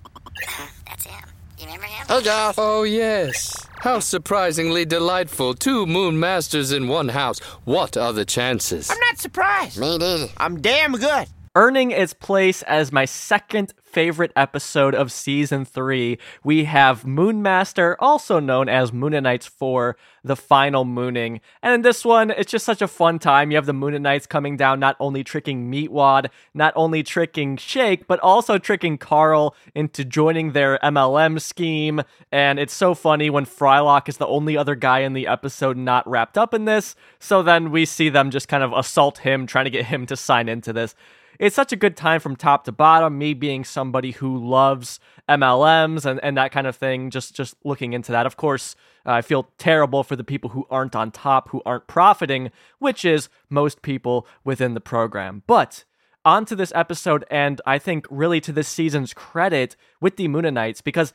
[0.87, 1.25] That's him.
[1.59, 2.07] You remember him?
[2.09, 2.55] Hey, guys.
[2.59, 3.55] Oh, yes.
[3.81, 5.55] How surprisingly delightful.
[5.55, 7.39] Two moon masters in one house.
[7.65, 8.91] What are the chances?
[8.91, 9.79] I'm not surprised.
[9.79, 10.29] Me neither.
[10.39, 11.29] I'm damn good.
[11.55, 18.39] Earning its place as my second favorite episode of season three, we have Moonmaster, also
[18.39, 21.41] known as Mooninites 4, the final mooning.
[21.63, 23.51] And in this one, it's just such a fun time.
[23.51, 28.21] You have the Mooninites coming down, not only tricking Meatwad, not only tricking Shake, but
[28.21, 32.03] also tricking Carl into joining their MLM scheme.
[32.31, 36.09] And it's so funny when Frylock is the only other guy in the episode not
[36.09, 36.95] wrapped up in this.
[37.19, 40.17] So then we see them just kind of assault him, trying to get him to
[40.17, 40.95] sign into this
[41.39, 43.19] it's such a good time from top to bottom.
[43.19, 47.93] Me being somebody who loves MLMs and, and that kind of thing, just just looking
[47.93, 48.27] into that.
[48.27, 48.75] Of course,
[49.07, 53.05] uh, I feel terrible for the people who aren't on top, who aren't profiting, which
[53.05, 55.43] is most people within the program.
[55.47, 55.85] But
[56.25, 60.83] on to this episode, and I think really to this season's credit with the Mooninites,
[60.83, 61.13] because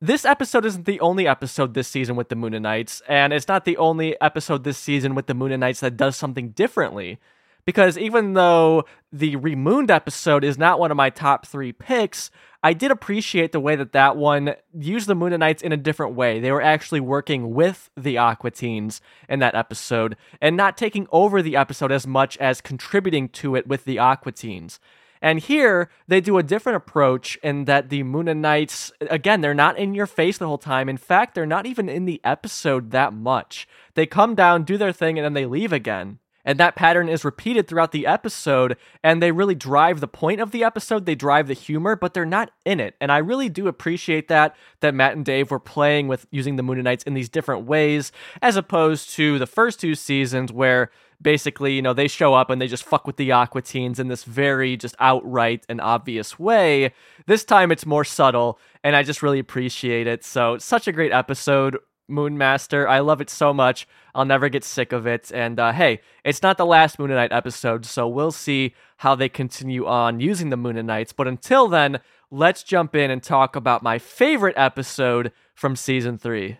[0.00, 3.76] this episode isn't the only episode this season with the Mooninites, and it's not the
[3.76, 7.18] only episode this season with the Mooninites that does something differently
[7.64, 12.30] because even though the remooned episode is not one of my top three picks,
[12.64, 16.38] I did appreciate the way that that one used the Mooninites in a different way.
[16.38, 21.42] They were actually working with the Aqua Teens in that episode and not taking over
[21.42, 24.78] the episode as much as contributing to it with the Aqua Teens.
[25.20, 29.94] And here they do a different approach in that the Mooninites, again, they're not in
[29.94, 30.88] your face the whole time.
[30.88, 33.68] In fact, they're not even in the episode that much.
[33.94, 36.18] They come down, do their thing, and then they leave again.
[36.44, 40.50] And that pattern is repeated throughout the episode, and they really drive the point of
[40.50, 41.06] the episode.
[41.06, 42.96] They drive the humor, but they're not in it.
[43.00, 46.62] And I really do appreciate that, that Matt and Dave were playing with using the
[46.62, 50.90] Mooninites in these different ways, as opposed to the first two seasons where
[51.20, 54.08] basically, you know, they show up and they just fuck with the Aqua Teens in
[54.08, 56.92] this very just outright and obvious way.
[57.26, 60.24] This time it's more subtle, and I just really appreciate it.
[60.24, 61.78] So, such a great episode.
[62.10, 62.86] Moonmaster.
[62.88, 63.86] I love it so much.
[64.14, 65.30] I'll never get sick of it.
[65.32, 69.86] And uh, hey, it's not the last Mooninite episode, so we'll see how they continue
[69.86, 71.14] on using the Mooninites.
[71.16, 72.00] But until then,
[72.30, 76.58] let's jump in and talk about my favorite episode from season three.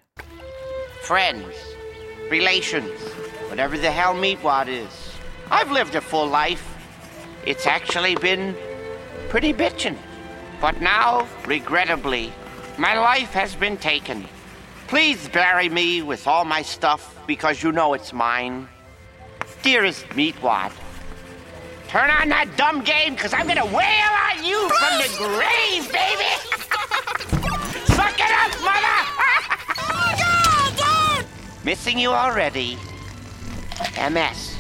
[1.03, 1.55] Friends,
[2.31, 3.01] relations,
[3.49, 5.13] whatever the hell Meatwad is.
[5.51, 6.69] I've lived a full life.
[7.45, 8.57] It's actually been
[9.29, 9.99] pretty bitchin'.
[10.61, 12.33] But now, regrettably,
[12.79, 14.27] my life has been taken.
[14.93, 18.69] Please bury me with all my stuff because you know it's mine.
[19.63, 20.71] Dearest Meatwad,
[21.89, 26.35] turn on that dumb game because I'm gonna wail on you from the grave, baby!
[27.87, 29.01] Suck it up, mother!
[31.65, 32.77] Missing you already.
[33.97, 34.59] MS.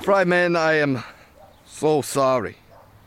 [0.00, 1.04] Fryman, I am
[1.66, 2.56] so sorry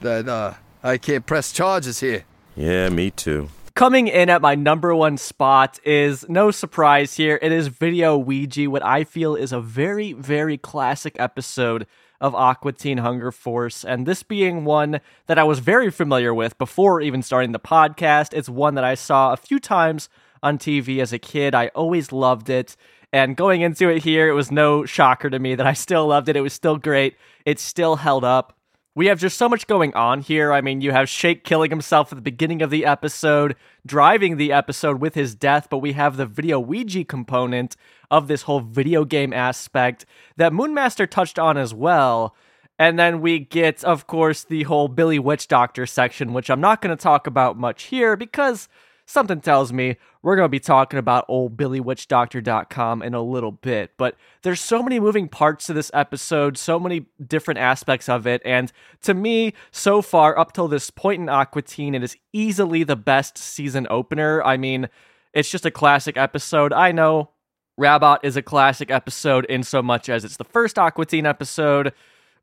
[0.02, 2.26] that uh, I can't press charges here.
[2.56, 3.50] Yeah, me too.
[3.78, 7.38] Coming in at my number one spot is no surprise here.
[7.44, 11.86] It is Video Ouija, what I feel is a very, very classic episode
[12.20, 13.86] of Aqua Teen Hunger Force.
[13.86, 18.34] And this being one that I was very familiar with before even starting the podcast.
[18.34, 20.10] It's one that I saw a few times
[20.42, 21.54] on TV as a kid.
[21.54, 22.76] I always loved it.
[23.14, 26.30] And going into it here, it was no shocker to me that I still loved
[26.30, 26.36] it.
[26.36, 27.16] It was still great.
[27.46, 28.57] It still held up.
[28.98, 30.52] We have just so much going on here.
[30.52, 34.52] I mean, you have Shake killing himself at the beginning of the episode, driving the
[34.52, 37.76] episode with his death, but we have the video Ouija component
[38.10, 42.36] of this whole video game aspect that Moonmaster touched on as well.
[42.80, 46.82] And then we get, of course, the whole Billy Witch Doctor section, which I'm not
[46.82, 48.68] going to talk about much here because
[49.08, 53.92] something tells me we're going to be talking about old billywitchdoctor.com in a little bit
[53.98, 58.42] but there's so many moving parts to this episode so many different aspects of it
[58.46, 62.84] and to me so far up till this point in aqua teen it is easily
[62.84, 64.44] the best season opener.
[64.44, 64.90] I mean
[65.34, 66.74] it's just a classic episode.
[66.74, 67.30] I know
[67.78, 71.94] Rabbot is a classic episode in so much as it's the first Aqua Teen episode,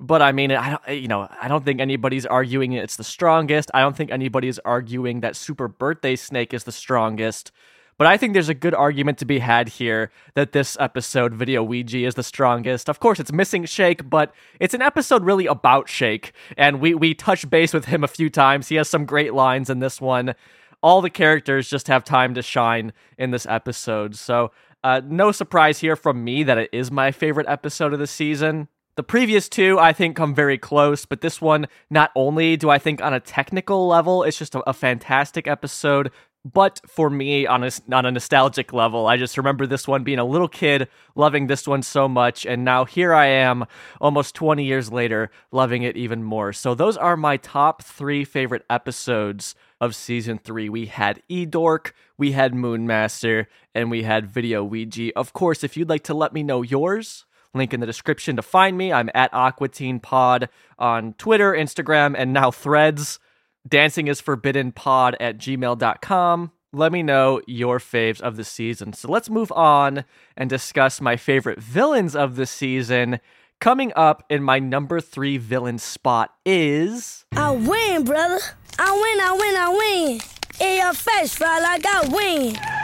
[0.00, 3.70] but I mean, I don't, you know, I don't think anybody's arguing it's the strongest.
[3.74, 7.52] I don't think anybody's arguing that Super Birthday Snake is the strongest.
[7.96, 11.62] But I think there's a good argument to be had here that this episode, Video
[11.62, 12.88] Ouija, is the strongest.
[12.88, 16.32] Of course, it's missing Shake, but it's an episode really about Shake.
[16.56, 18.68] And we, we touch base with him a few times.
[18.68, 20.34] He has some great lines in this one.
[20.82, 24.16] All the characters just have time to shine in this episode.
[24.16, 24.50] So,
[24.82, 28.68] uh, no surprise here from me that it is my favorite episode of the season.
[28.96, 32.78] The previous two, I think, come very close, but this one, not only do I
[32.78, 36.12] think on a technical level, it's just a, a fantastic episode,
[36.44, 40.20] but for me, on a, on a nostalgic level, I just remember this one being
[40.20, 40.86] a little kid,
[41.16, 43.64] loving this one so much, and now here I am,
[44.00, 46.52] almost 20 years later, loving it even more.
[46.52, 50.68] So, those are my top three favorite episodes of season three.
[50.68, 55.10] We had E Dork, we had Moonmaster, and we had Video Ouija.
[55.16, 57.24] Of course, if you'd like to let me know yours,
[57.54, 58.92] link in the description to find me.
[58.92, 60.48] I'm at Aqua Teen Pod
[60.78, 63.18] on Twitter, Instagram, and now Threads.
[63.66, 66.52] Dancing is forbidden pod at gmail.com.
[66.72, 68.92] Let me know your faves of the season.
[68.92, 70.04] So let's move on
[70.36, 73.20] and discuss my favorite villains of the season.
[73.60, 77.24] Coming up in my number three villain spot is.
[77.32, 78.40] I win, brother.
[78.78, 80.20] I win, I win, I win.
[80.60, 82.83] In your face, fella, like I win.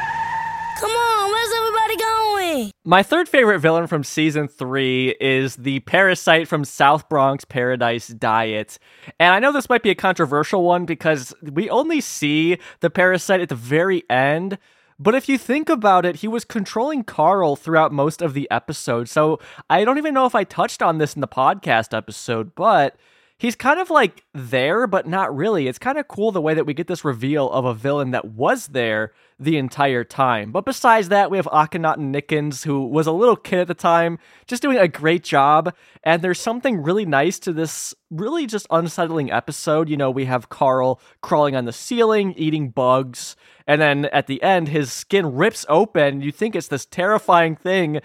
[0.81, 2.73] Come on, where's everybody going?
[2.87, 8.79] My third favorite villain from season three is the parasite from South Bronx Paradise Diet.
[9.19, 13.43] And I know this might be a controversial one because we only see the parasite
[13.43, 14.57] at the very end.
[14.99, 19.07] But if you think about it, he was controlling Carl throughout most of the episode.
[19.07, 22.97] So I don't even know if I touched on this in the podcast episode, but
[23.41, 25.67] he's kind of like there, but not really.
[25.67, 28.27] It's kind of cool the way that we get this reveal of a villain that
[28.27, 30.53] was there the entire time.
[30.53, 34.19] But besides that, we have Akhenaten Nickens, who was a little kid at the time,
[34.47, 35.75] just doing a great job.
[36.05, 39.89] And there's something really nice to this really just unsettling episode.
[39.89, 43.37] You know, we have Carl crawling on the ceiling, eating bugs,
[43.67, 46.21] and then at the end, his skin rips open.
[46.21, 48.01] You think it's this terrifying thing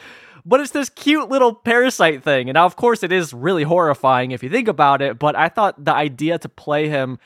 [0.46, 2.50] but it's this cute little parasite thing.
[2.50, 5.50] And now, of course, it is really horrifying if you think about it, but I
[5.50, 7.18] thought the idea to play him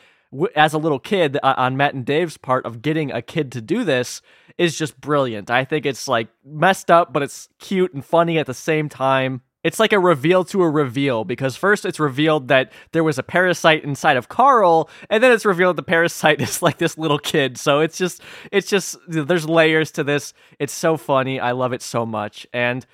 [0.55, 3.61] as a little kid uh, on Matt and Dave's part of getting a kid to
[3.61, 4.21] do this
[4.57, 5.49] is just brilliant.
[5.49, 9.41] I think it's like messed up, but it's cute and funny at the same time.
[9.63, 13.23] It's like a reveal to a reveal because first it's revealed that there was a
[13.23, 17.57] parasite inside of Carl, and then it's revealed the parasite is like this little kid.
[17.57, 20.33] So it's just, it's just, there's layers to this.
[20.59, 21.39] It's so funny.
[21.39, 22.47] I love it so much.
[22.53, 22.85] And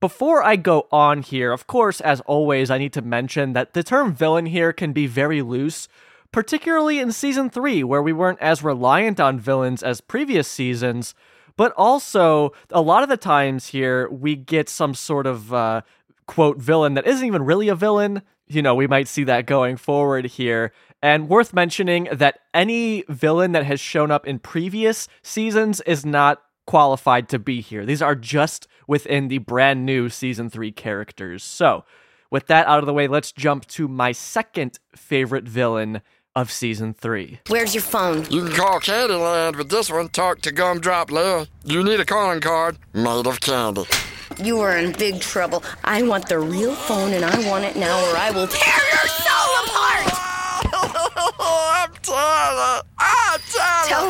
[0.00, 3.82] before I go on here, of course, as always, I need to mention that the
[3.82, 5.88] term villain here can be very loose,
[6.32, 11.14] particularly in season three, where we weren't as reliant on villains as previous seasons.
[11.56, 15.82] But also, a lot of the times here, we get some sort of uh,
[16.26, 18.22] quote villain that isn't even really a villain.
[18.46, 20.72] You know, we might see that going forward here.
[21.02, 26.42] And worth mentioning that any villain that has shown up in previous seasons is not
[26.66, 27.84] qualified to be here.
[27.84, 31.44] These are just within the brand new season three characters.
[31.44, 31.84] So,
[32.28, 36.02] with that out of the way, let's jump to my second favorite villain
[36.34, 37.38] of season three.
[37.46, 38.26] Where's your phone?
[38.30, 40.08] You can call Candyland with this one.
[40.08, 41.46] Talk to Gumdrop Lil.
[41.64, 43.84] You need a calling card made of candy.
[44.42, 45.62] You are in big trouble.
[45.84, 49.06] I want the real phone and I want it now or I will tear your
[49.06, 50.09] soul apart!
[52.02, 52.82] Tell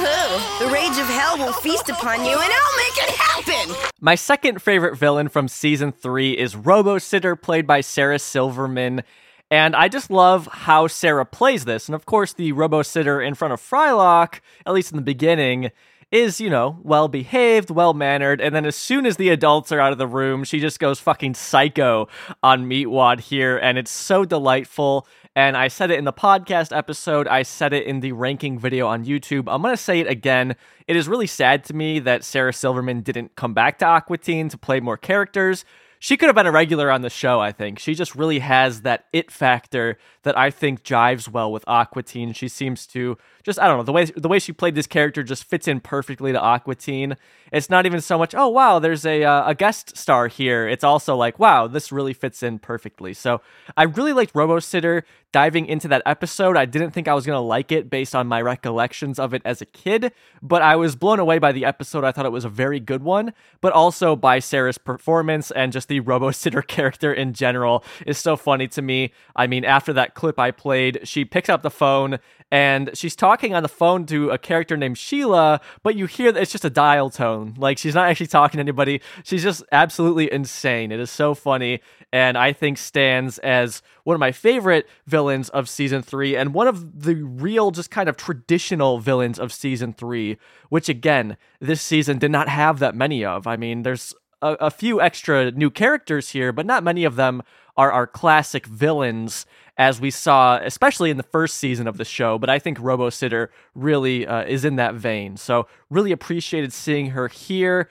[0.01, 0.65] who?
[0.65, 3.91] The rage of hell will feast upon you and I'll make it happen!
[4.01, 9.03] My second favorite villain from season three is Robo Sitter, played by Sarah Silverman.
[9.51, 11.89] And I just love how Sarah plays this.
[11.89, 15.73] And of course, the Robo Sitter in front of Frylock, at least in the beginning,
[16.13, 18.41] is, you know, well behaved, well mannered.
[18.41, 21.01] And then as soon as the adults are out of the room, she just goes
[21.01, 22.09] fucking psycho
[22.43, 23.59] on Meatwad here.
[23.59, 25.07] And it's so delightful.
[25.37, 28.89] And I said it in the podcast episode, I said it in the ranking video
[28.89, 29.45] on YouTube.
[29.47, 30.57] I'm going to say it again.
[30.89, 34.49] It is really sad to me that Sarah Silverman didn't come back to Aqua Teen
[34.49, 35.65] to play more characters.
[36.01, 37.79] She could have been a regular on the show, I think.
[37.79, 42.33] She just really has that it factor that I think jives well with Aqua Teen.
[42.33, 45.23] She seems to just I don't know, the way the way she played this character
[45.23, 47.17] just fits in perfectly to Aqua Teen.
[47.53, 50.69] It's not even so much, oh wow, there's a uh, a guest star here.
[50.69, 53.15] It's also like, wow, this really fits in perfectly.
[53.15, 53.41] So,
[53.77, 56.57] I really liked Robo Sitter diving into that episode.
[56.57, 59.61] I didn't think I was to like it based on my recollections of it as
[59.61, 60.13] a kid,
[60.43, 62.05] but I was blown away by the episode.
[62.05, 65.89] I thought it was a very good one, but also by Sarah's performance and just
[65.89, 69.13] the Robo Sitter character in general is so funny to me.
[69.37, 72.19] I mean, after that clip I played, she picks up the phone
[72.51, 76.41] and she's talking on the phone to a character named Sheila, but you hear that
[76.41, 77.55] it's just a dial tone.
[77.57, 79.01] Like she's not actually talking to anybody.
[79.23, 80.91] She's just absolutely insane.
[80.91, 81.81] It is so funny
[82.13, 86.67] and I think stands as one of my favorite villains of season three and one
[86.67, 90.37] of the real, just kind of traditional villains of season three,
[90.71, 93.47] which again, this season did not have that many of.
[93.47, 97.43] I mean, there's a, a few extra new characters here, but not many of them
[97.77, 99.47] are our classic villains
[99.81, 102.39] as we saw, especially in the first season of the show.
[102.39, 105.39] But I think Robo Sitter really uh, is in that vein.
[105.39, 107.89] So, really appreciated seeing her here.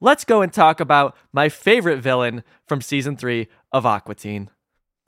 [0.00, 4.50] Let's go and talk about my favorite villain from season three of Aqua Teen.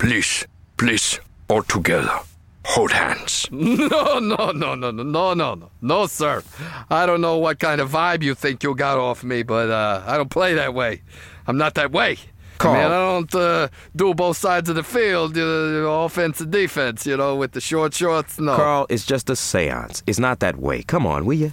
[0.01, 0.45] Please,
[0.76, 2.18] please, all together.
[2.64, 3.47] Hold hands.
[3.53, 6.43] No, no, no, no, no, no, no, no, no, sir.
[6.91, 10.03] I don't know what kind of vibe you think you got off me, but uh,
[10.05, 11.03] I don't play that way.
[11.47, 12.18] I'm not that way.
[12.61, 17.07] I mean, I don't uh, do both sides of the field, uh, offense and defense,
[17.07, 18.38] you know, with the short shorts.
[18.38, 18.57] No.
[18.57, 20.02] Carl, it's just a seance.
[20.07, 20.82] It's not that way.
[20.82, 21.52] Come on, will you?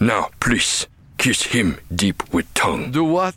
[0.00, 0.86] Now, please,
[1.18, 2.90] kiss him deep with tongue.
[2.90, 3.34] Do what?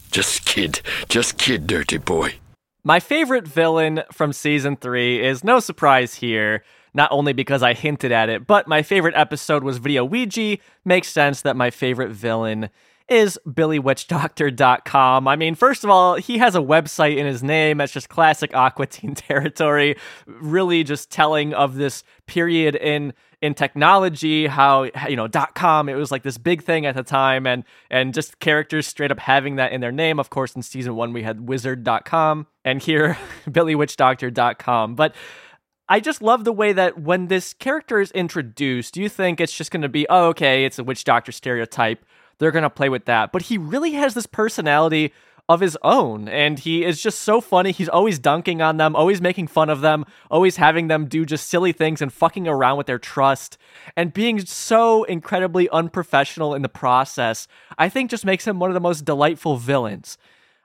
[0.10, 0.80] just kid.
[1.08, 2.34] Just kid, dirty boy.
[2.82, 8.10] My favorite villain from season three is no surprise here, not only because I hinted
[8.10, 10.56] at it, but my favorite episode was Video Ouija.
[10.84, 12.70] Makes sense that my favorite villain
[13.10, 15.28] is BillyWitchDoctor.com.
[15.28, 17.78] I mean, first of all, he has a website in his name.
[17.78, 19.96] That's just classic Aqua Teen territory.
[20.26, 25.94] Really just telling of this period in in technology, how you know dot .com it
[25.94, 29.56] was like this big thing at the time, and and just characters straight up having
[29.56, 30.20] that in their name.
[30.20, 34.94] Of course, in season one we had Wizard.com, and here BillyWitchDoctor.com.
[34.94, 35.14] But
[35.88, 39.72] I just love the way that when this character is introduced, you think it's just
[39.72, 42.04] going to be, oh, okay, it's a witch doctor stereotype.
[42.40, 43.30] They're going to play with that.
[43.30, 45.12] But he really has this personality
[45.48, 46.28] of his own.
[46.28, 47.72] And he is just so funny.
[47.72, 51.48] He's always dunking on them, always making fun of them, always having them do just
[51.48, 53.58] silly things and fucking around with their trust
[53.96, 57.46] and being so incredibly unprofessional in the process.
[57.76, 60.16] I think just makes him one of the most delightful villains.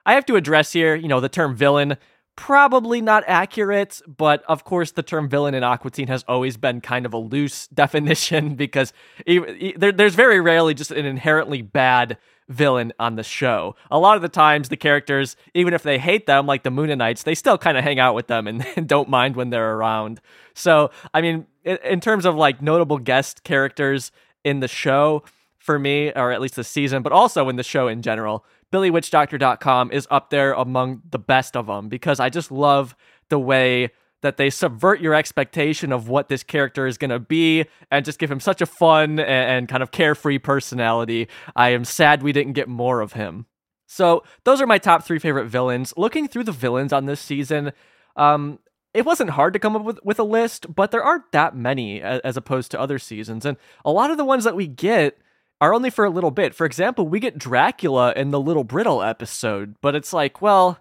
[0.06, 1.96] I have to address here, you know, the term villain
[2.36, 6.80] probably not accurate, but of course, the term villain in Aqua Teen has always been
[6.80, 8.92] kind of a loose definition because
[9.26, 12.18] there's very rarely just an inherently bad
[12.48, 13.74] villain on the show.
[13.90, 17.24] A lot of the times, the characters, even if they hate them, like the Mooninites,
[17.24, 20.20] they still kind of hang out with them and, don't mind when they're around.
[20.54, 24.12] So, I mean, in terms of like notable guest characters
[24.44, 25.24] in the show,
[25.66, 29.90] for me, or at least the season, but also in the show in general, BillyWitchDoctor.com
[29.92, 32.96] is up there among the best of them because I just love
[33.28, 33.90] the way
[34.22, 38.18] that they subvert your expectation of what this character is going to be and just
[38.18, 41.28] give him such a fun and, kind of carefree personality.
[41.54, 43.46] I am sad we didn't get more of him.
[43.88, 45.94] So, those are my top three favorite villains.
[45.96, 47.72] Looking through the villains on this season,
[48.16, 48.58] um,
[48.92, 52.02] it wasn't hard to come up with, with a list, but there aren't that many
[52.02, 53.44] as opposed to other seasons.
[53.44, 55.18] And a lot of the ones that we get
[55.60, 56.54] are only for a little bit.
[56.54, 60.78] For example, we get Dracula in the Little Brittle episode, but it's like, well,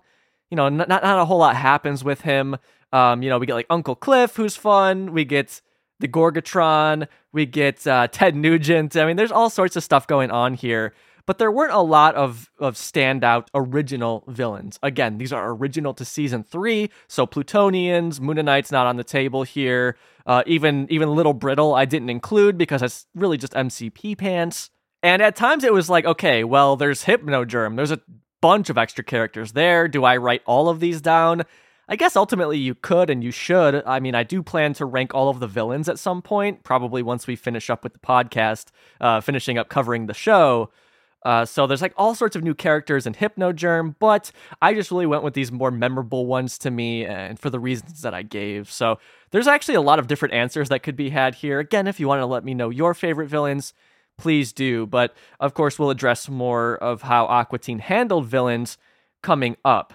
[0.49, 2.57] you know, not, not, not a whole lot happens with him.
[2.91, 5.11] Um, you know, we get like Uncle Cliff, who's fun.
[5.11, 5.61] We get
[5.99, 7.07] the Gorgatron.
[7.31, 8.95] We get uh, Ted Nugent.
[8.95, 10.93] I mean, there's all sorts of stuff going on here,
[11.25, 14.79] but there weren't a lot of of standout original villains.
[14.83, 19.97] Again, these are original to season three, so Plutonians, Mooninites not on the table here.
[20.25, 24.69] Uh, even even Little Brittle I didn't include because it's really just MC Pee Pants.
[25.03, 27.75] And at times it was like, okay, well, there's Hypnogerm.
[27.75, 28.01] There's a
[28.41, 29.87] bunch of extra characters there.
[29.87, 31.43] Do I write all of these down?
[31.87, 33.83] I guess ultimately you could and you should.
[33.85, 37.03] I mean, I do plan to rank all of the villains at some point, probably
[37.03, 38.69] once we finish up with the podcast,
[38.99, 40.71] uh, finishing up covering the show.
[41.23, 45.07] Uh, so there's like all sorts of new characters in Hypnogerm, but I just really
[45.07, 48.71] went with these more memorable ones to me and for the reasons that I gave.
[48.71, 48.99] So
[49.35, 51.59] there's actually a lot of different answers that could be had here.
[51.59, 53.73] Again, if you want to let me know your favorite villains,
[54.17, 54.85] please do.
[54.85, 58.77] But of course, we'll address more of how Aqua Teen handled villains
[59.21, 59.93] coming up.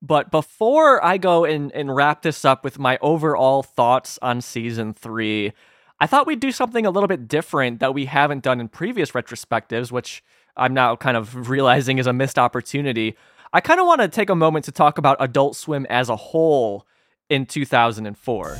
[0.00, 4.94] But before I go and, and wrap this up with my overall thoughts on season
[4.94, 5.52] three,
[6.00, 9.10] I thought we'd do something a little bit different that we haven't done in previous
[9.10, 10.24] retrospectives, which
[10.56, 13.18] I'm now kind of realizing is a missed opportunity.
[13.52, 16.16] I kind of want to take a moment to talk about Adult Swim as a
[16.16, 16.86] whole
[17.32, 18.58] in 2004.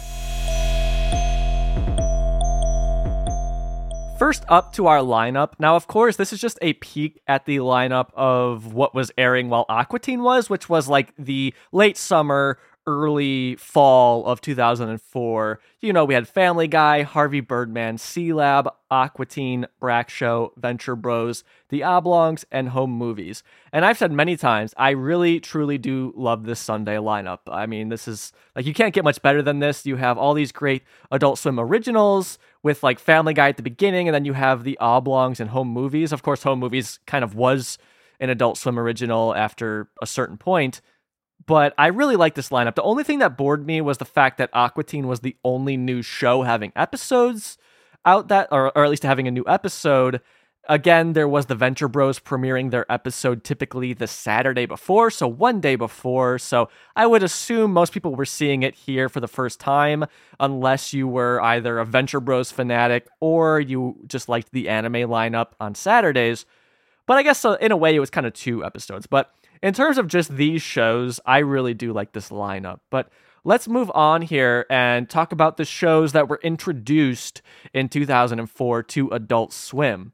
[4.18, 5.55] First up to our lineup.
[5.59, 9.51] Now, of course, this is just a peek at the lineup of what was airing
[9.51, 15.61] while Aqua Teen was, which was like the late summer, early fall of 2004.
[15.80, 21.45] You know, we had Family Guy, Harvey Birdman, Sealab, Aqua Teen, Brak Show, Venture Bros,
[21.68, 23.43] The Oblongs, and Home Movies.
[23.72, 27.41] And I've said many times, I really, truly do love this Sunday lineup.
[27.49, 29.87] I mean, this is like, you can't get much better than this.
[29.87, 34.09] You have all these great Adult Swim originals with like Family Guy at the beginning,
[34.09, 36.12] and then you have The Oblongs and Home Movies.
[36.12, 37.78] Of course, Home Movies kind of was
[38.20, 40.80] an Adult Swim original after a certain point
[41.47, 42.74] but I really like this lineup.
[42.74, 45.76] The only thing that bored me was the fact that Aqua Teen was the only
[45.76, 47.59] new show having episodes
[48.05, 50.20] out that, or, or at least having a new episode.
[50.68, 55.61] Again, there was the Venture Bros premiering their episode typically the Saturday before, so one
[55.61, 56.38] day before.
[56.38, 60.05] So I would assume most people were seeing it here for the first time,
[60.38, 65.49] unless you were either a Venture Bros fanatic or you just liked the anime lineup
[65.59, 66.47] on Saturdays.
[67.07, 69.09] But I guess uh, in a way, it was kind of two episodes.
[69.09, 72.81] But in terms of just these shows, I really do like this lineup.
[72.91, 73.11] But
[73.45, 77.43] let's move on here and talk about the shows that were introduced
[77.73, 80.13] in 2004 to Adult Swim.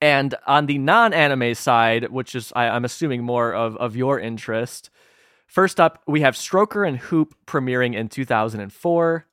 [0.00, 4.18] And on the non anime side, which is, I, I'm assuming, more of, of your
[4.18, 4.90] interest,
[5.46, 9.26] first up, we have Stroker and Hoop premiering in 2004.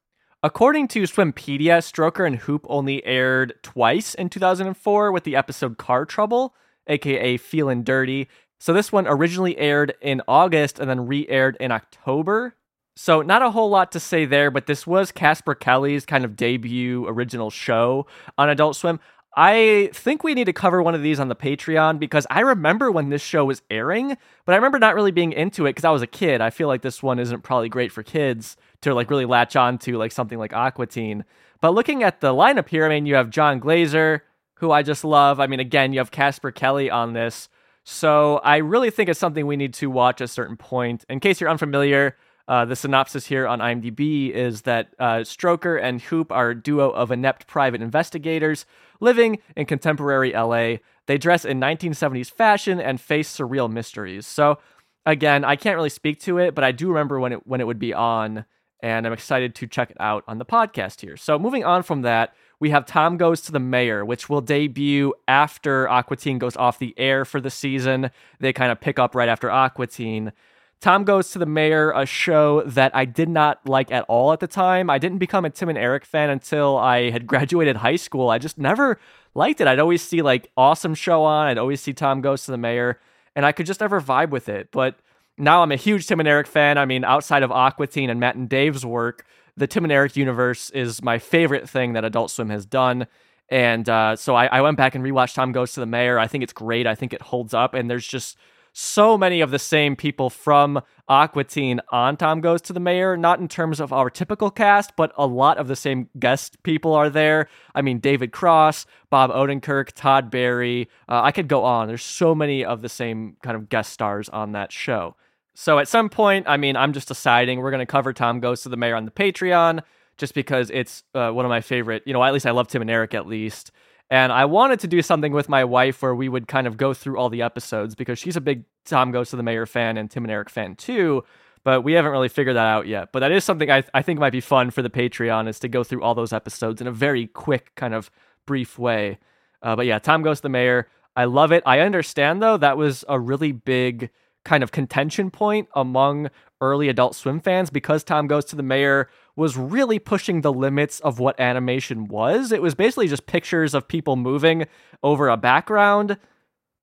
[0.44, 6.06] According to Swimpedia, Stroker and Hoop only aired twice in 2004 with the episode Car
[6.06, 6.56] Trouble,
[6.88, 8.28] aka Feelin' Dirty,
[8.62, 12.54] so this one originally aired in August and then re-aired in October.
[12.96, 16.36] So not a whole lot to say there, but this was Casper Kelly's kind of
[16.36, 18.06] debut original show
[18.38, 19.00] on Adult Swim.
[19.36, 22.92] I think we need to cover one of these on the Patreon because I remember
[22.92, 25.90] when this show was airing, but I remember not really being into it because I
[25.90, 26.40] was a kid.
[26.40, 29.80] I feel like this one isn't probably great for kids to like really latch on
[29.80, 31.26] to like something like Aqua Teen.
[31.62, 34.24] But looking at the lineup here, I mean, you have Jon Glaser,
[34.58, 35.40] who I just love.
[35.40, 37.50] I mean, again, you have Casper Kelly on this.
[37.84, 41.04] So I really think it's something we need to watch at a certain point.
[41.10, 42.16] In case you're unfamiliar,
[42.48, 46.90] uh, the synopsis here on IMDb is that uh, Stroker and Hoop are a duo
[46.90, 48.66] of inept private investigators
[49.00, 50.78] living in contemporary LA.
[51.08, 54.28] They dress in 1970s fashion and face surreal mysteries.
[54.28, 54.60] So,
[55.06, 57.68] again, I can't really speak to it, but I do remember when it when it
[57.68, 58.46] would be on,
[58.82, 61.18] and I'm excited to check it out on the podcast here.
[61.18, 65.14] So, moving on from that, we have Tom Goes to the Mayor, which will debut
[65.28, 68.12] after Aqua Teen goes off the air for the season.
[68.40, 70.32] They kind of pick up right after Aqua Teen.
[70.80, 74.40] Tom Goes to the Mayor, a show that I did not like at all at
[74.40, 74.92] the time.
[74.92, 78.30] I didn't become a Tim and Eric fan until I had graduated high school.
[78.30, 79.00] I just never
[79.34, 79.68] liked it.
[79.68, 81.48] I'd always see like awesome show on.
[81.48, 83.00] I'd always see Tom Goes to the Mayor,
[83.36, 84.70] and I could just never vibe with it.
[84.72, 85.00] But
[85.36, 86.78] now I'm a huge Tim and Eric fan.
[86.78, 89.26] I mean, outside of Aqua Teen and Matt and Dave's work,
[89.62, 93.06] the Tim and Eric universe is my favorite thing that Adult Swim has done.
[93.48, 96.18] And uh, so I, I went back and rewatched Tom Goes to the Mayor.
[96.18, 96.88] I think it's great.
[96.88, 97.76] I think it holds up.
[97.76, 98.38] And there's just
[98.74, 103.16] so many of the same people from Aqua Teen on Tom Goes to the Mayor,
[103.16, 106.96] not in terms of our typical cast, but a lot of the same guest people
[106.96, 107.48] are there.
[107.76, 110.90] I mean, David Cross, Bob Odenkirk, Todd Barry.
[111.08, 111.88] Uh, I could go on.
[111.88, 115.16] There's so many of the same kind of guest stars on that show.
[115.54, 118.62] So at some point, I mean, I'm just deciding we're going to cover Tom Goes
[118.64, 119.82] to the Mayor on the Patreon
[120.18, 122.82] just because it's uh, one of my favorite, you know, at least I love Tim
[122.82, 123.72] and Eric at least.
[124.10, 126.94] And I wanted to do something with my wife where we would kind of go
[126.94, 130.12] through all the episodes because she's a big Tom Goes to the Mayor fan and
[130.12, 131.24] Tim and Eric fan too.
[131.64, 133.12] But we haven't really figured that out yet.
[133.12, 135.68] But that is something I, I think might be fun for the Patreon is to
[135.68, 138.10] go through all those episodes in a very quick, kind of
[138.46, 139.20] brief way.
[139.62, 140.88] Uh, but yeah, Tom Goes to the Mayor.
[141.16, 141.64] I love it.
[141.66, 144.10] I understand though that was a really big
[144.44, 146.30] kind of contention point among
[146.62, 151.00] early Adult Swim fans because Tom Goes to the Mayor was really pushing the limits
[151.00, 152.52] of what animation was.
[152.52, 154.66] It was basically just pictures of people moving
[155.04, 156.18] over a background.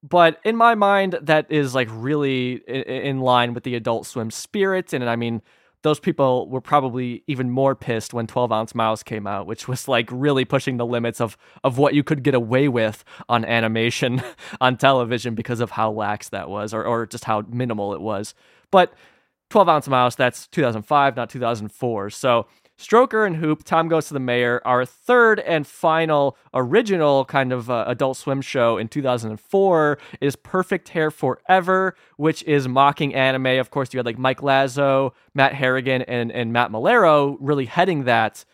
[0.02, 4.92] But in my mind, that is like really in line with the Adult Swim spirit.
[4.92, 5.42] And I mean,
[5.82, 9.86] those people were probably even more pissed when 12 Ounce Mouse came out, which was
[9.86, 14.22] like really pushing the limits of, of what you could get away with on animation
[14.60, 18.34] on television because of how lax that was or, or just how minimal it was.
[18.70, 18.92] But
[19.50, 22.10] 12 Ounce Mouse, that's 2005, not 2004.
[22.10, 22.46] So
[22.78, 27.68] Stroker and Hoop, Tom Goes to the Mayor, our third and final original kind of
[27.68, 33.58] uh, Adult Swim show in 2004 is Perfect Hair Forever, which is mocking anime.
[33.58, 38.04] Of course, you had like Mike Lazzo, Matt Harrigan, and, and Matt Maiellaro really heading
[38.04, 38.44] that.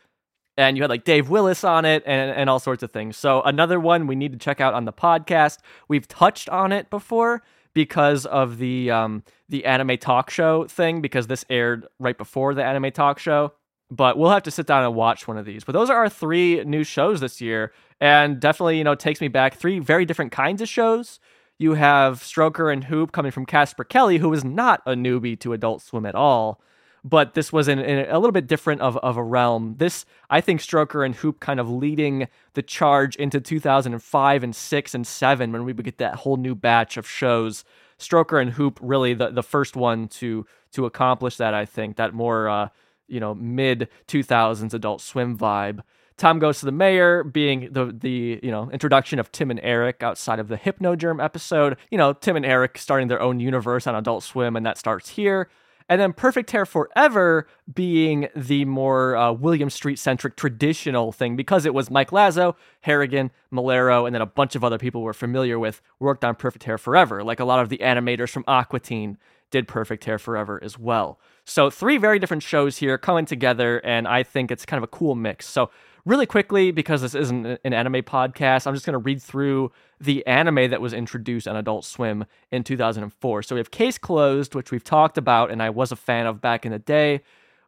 [0.56, 3.18] And you had like Dave Willis on it and, and all sorts of things.
[3.18, 5.58] So, another one we need to check out on the podcast.
[5.86, 7.42] We've touched on it before
[7.74, 12.64] because of the um, the anime talk show thing, because this aired right before the
[12.64, 13.52] anime talk show
[13.90, 15.64] but we'll have to sit down and watch one of these.
[15.64, 19.28] But those are our three new shows this year, and definitely, you know, takes me
[19.28, 21.20] back three very different kinds of shows.
[21.58, 25.52] You have Stroker and Hoop coming from Casper Kelly, who was not a newbie to
[25.52, 26.60] Adult Swim at all,
[27.04, 29.76] but this was in, in a little bit different of, of a realm.
[29.78, 34.94] This, I think, Stroker and Hoop kind of leading the charge into 2005 and six
[34.94, 37.64] and seven when we would get that whole new batch of shows.
[37.98, 41.54] Stroker and Hoop really the, the first one to to accomplish that.
[41.54, 42.48] I think that more.
[42.48, 42.68] Uh,
[43.08, 45.80] you know mid 2000s adult swim vibe.
[46.16, 50.02] Tom goes to the mayor being the the you know introduction of tim and eric
[50.02, 51.76] outside of the hypnogerm episode.
[51.90, 55.10] You know tim and eric starting their own universe on adult swim and that starts
[55.10, 55.48] here.
[55.86, 61.66] And then perfect hair forever being the more uh, williams street centric traditional thing because
[61.66, 65.58] it was mike lazzo harrigan maiellaro and then a bunch of other people we're familiar
[65.58, 69.18] with worked on perfect hair forever like a lot of the animators from aqua teen
[69.54, 74.08] did perfect hair forever as well so, three very different shows here coming together, and
[74.08, 75.46] I think it's kind of a cool mix.
[75.46, 75.70] So,
[76.06, 80.26] really quickly, because this isn't an anime podcast, I'm just going to read through the
[80.26, 83.42] anime that was introduced on Adult Swim in 2004.
[83.42, 86.40] So, we have Case Closed, which we've talked about, and I was a fan of
[86.40, 87.20] back in the day,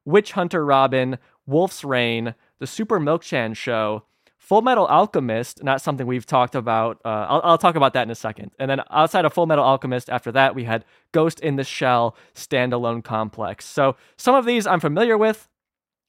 [0.06, 4.04] Witch Hunter Robin, Wolf's Rain, The Super Milk Chan Show.
[4.48, 7.00] Fullmetal Alchemist, not something we've talked about.
[7.04, 8.52] Uh, I'll, I'll talk about that in a second.
[8.60, 13.02] And then outside of Fullmetal Alchemist, after that, we had Ghost in the Shell standalone
[13.02, 13.64] complex.
[13.64, 15.48] So some of these I'm familiar with,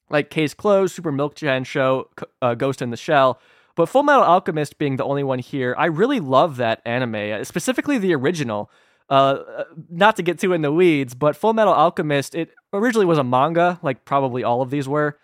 [0.09, 2.09] like Case Closed, Super Milk Chan Show,
[2.41, 3.39] uh, Ghost in the Shell.
[3.75, 7.97] But Fullmetal Alchemist being the only one here, I really love that anime, uh, specifically
[7.97, 8.69] the original.
[9.09, 13.23] Uh, not to get too in the weeds, but Fullmetal Alchemist, it originally was a
[13.23, 15.17] manga, like probably all of these were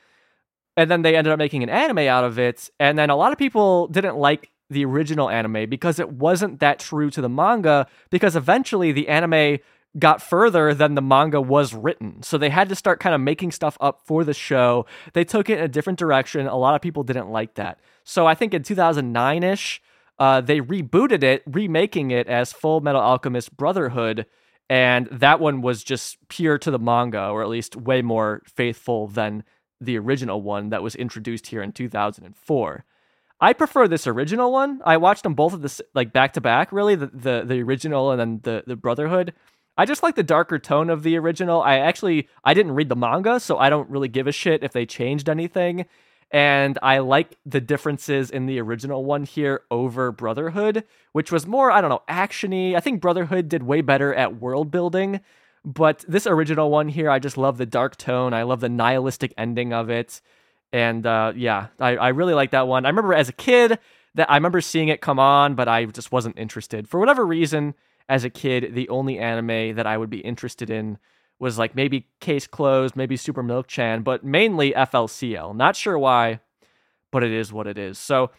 [0.75, 3.31] and then they ended up making an anime out of it and then a lot
[3.31, 7.87] of people didn't like the original anime because it wasn't that true to the manga
[8.09, 9.59] because eventually the anime
[9.99, 12.23] got further than the manga was written.
[12.23, 14.87] So they had to start kind of making stuff up for the show.
[15.13, 16.47] They took it in a different direction.
[16.47, 17.79] A lot of people didn't like that.
[18.03, 19.79] So i think in 2009ish
[20.19, 24.25] uh, they rebooted it remaking it as full metal alchemist brotherhood
[24.69, 29.07] and that one was just pure to the manga or at least way more faithful
[29.07, 29.43] than
[29.85, 32.85] the original one that was introduced here in 2004.
[33.41, 34.81] I prefer this original one.
[34.85, 38.11] I watched them both of this like back to back, really the, the the original
[38.11, 39.33] and then the the Brotherhood.
[39.77, 41.61] I just like the darker tone of the original.
[41.61, 44.71] I actually I didn't read the manga, so I don't really give a shit if
[44.71, 45.85] they changed anything.
[46.31, 51.69] And I like the differences in the original one here over Brotherhood, which was more,
[51.69, 52.75] I don't know, actiony.
[52.75, 55.21] I think Brotherhood did way better at world building,
[55.65, 58.33] But this original one here, I just love the dark tone.
[58.33, 60.21] I love the nihilistic ending of it.
[60.73, 62.85] And uh, yeah, I, I really like that one.
[62.85, 63.79] I remember as a kid
[64.15, 66.87] that I remember seeing it come on, but I just wasn't interested.
[66.87, 67.75] For whatever reason,
[68.09, 70.97] as a kid, the only anime that I would be interested in
[71.39, 75.55] was like maybe Case Closed, maybe Super Milk Chan, but mainly FLCL.
[75.55, 76.39] Not sure why,
[77.11, 77.97] but it is what it is.
[77.97, 78.31] So,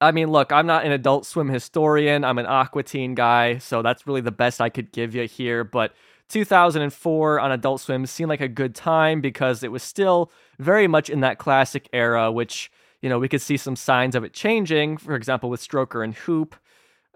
[0.00, 2.24] I mean, look, I'm not an adult swim historian.
[2.24, 5.64] I'm an Aqua Teen guy, so that's really the best I could give you here.
[5.64, 5.92] But
[6.28, 11.10] 2004 on Adult Swim seemed like a good time because it was still very much
[11.10, 12.70] in that classic era, which,
[13.02, 14.96] you know, we could see some signs of it changing.
[14.96, 16.56] For example, with Stroker and Hoop,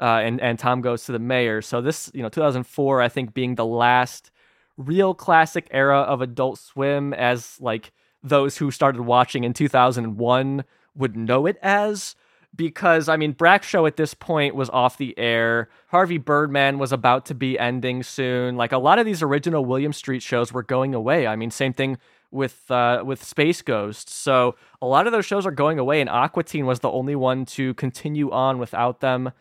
[0.00, 1.62] uh, and, and Tom Goes to the Mayor.
[1.62, 4.30] So this, you know, 2004, I think being the last
[4.76, 7.92] real classic era of Adult Swim as like
[8.22, 12.14] those who started watching in 2001 would know it as
[12.58, 15.70] because I mean Brak show at this point was off the air.
[15.86, 18.56] Harvey Birdman was about to be ending soon.
[18.58, 21.26] Like a lot of these original Williams Street shows were going away.
[21.26, 21.96] I mean same thing
[22.30, 24.10] with uh, with Space Ghost.
[24.10, 27.14] So a lot of those shows are going away and Aqua Teen was the only
[27.14, 29.32] one to continue on without them.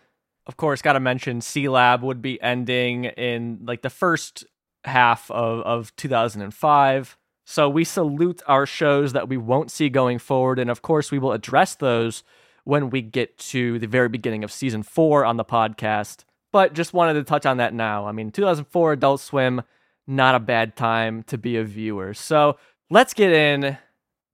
[0.45, 4.45] Of course, got to mention Sealab would be ending in like the first
[4.85, 7.17] half of, of 2005.
[7.45, 10.59] So we salute our shows that we won't see going forward.
[10.59, 12.23] And of course, we will address those
[12.67, 16.25] when we get to the very beginning of season four on the podcast.
[16.51, 18.05] But just wanted to touch on that now.
[18.07, 19.61] I mean, 2004 Adult Swim,
[20.05, 22.13] not a bad time to be a viewer.
[22.13, 22.57] So
[22.89, 23.77] let's get in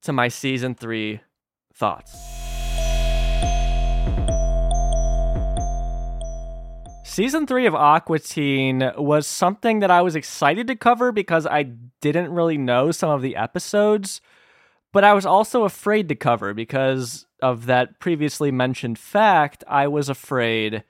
[0.01, 1.21] to my season three
[1.75, 2.11] thoughts.
[7.03, 11.67] Season three of Aqua Teen was something that I was excited to cover because I
[12.01, 14.21] didn't really know some of the episodes,
[14.91, 19.63] but I was also afraid to cover because of that previously mentioned fact.
[19.67, 20.83] I was afraid,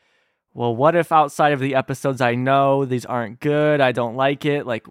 [0.54, 3.82] well, what if outside of the episodes I know these aren't good?
[3.82, 4.66] I don't like it.
[4.66, 4.86] Like,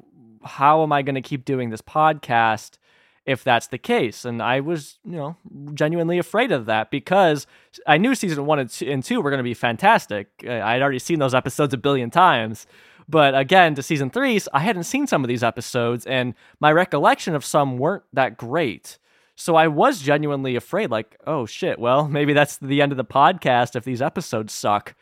[0.45, 2.79] how am I going to keep doing this podcast?
[3.25, 4.25] if that's the case.
[4.25, 5.37] And I was, you know,
[5.75, 7.47] genuinely afraid of that because
[7.87, 10.29] I knew season one and two, were going to be fantastic.
[10.47, 12.67] Uh, I had already seen those episodes a billion times.
[13.09, 17.35] But again, to season three, I hadn't seen some of these episodes, and my recollection
[17.35, 18.99] of some weren't that great.
[19.43, 23.05] So I was genuinely afraid, like, oh shit, well, maybe that's the end of the
[23.05, 24.95] podcast if these episodes suck.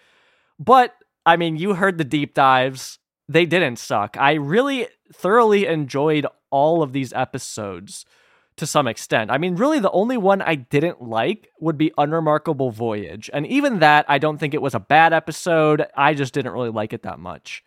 [0.59, 0.95] But
[1.27, 2.99] I mean, you heard the deep dives.
[3.29, 4.17] They didn't suck.
[4.19, 8.07] I really thoroughly enjoyed all of these episodes
[8.57, 9.31] to some extent.
[9.31, 13.29] I mean, really, the only one I didn't like would be Unremarkable Voyage.
[13.33, 15.87] And even that, I don't think it was a bad episode.
[15.95, 17.63] I just didn't really like it that much.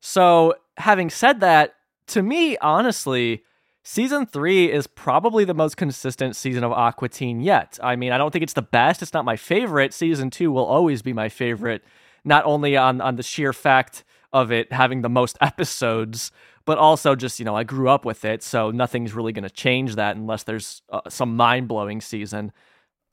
[0.00, 1.74] So, having said that,
[2.08, 3.44] to me, honestly,
[3.86, 7.78] season three is probably the most consistent season of Aqua Teen yet.
[7.80, 9.00] I mean, I don't think it's the best.
[9.00, 9.94] It's not my favorite.
[9.94, 11.84] Season two will always be my favorite,
[12.24, 16.32] not only on, on the sheer fact of it having the most episodes,
[16.64, 19.50] but also just, you know, I grew up with it, so nothing's really going to
[19.50, 22.50] change that unless there's uh, some mind blowing season.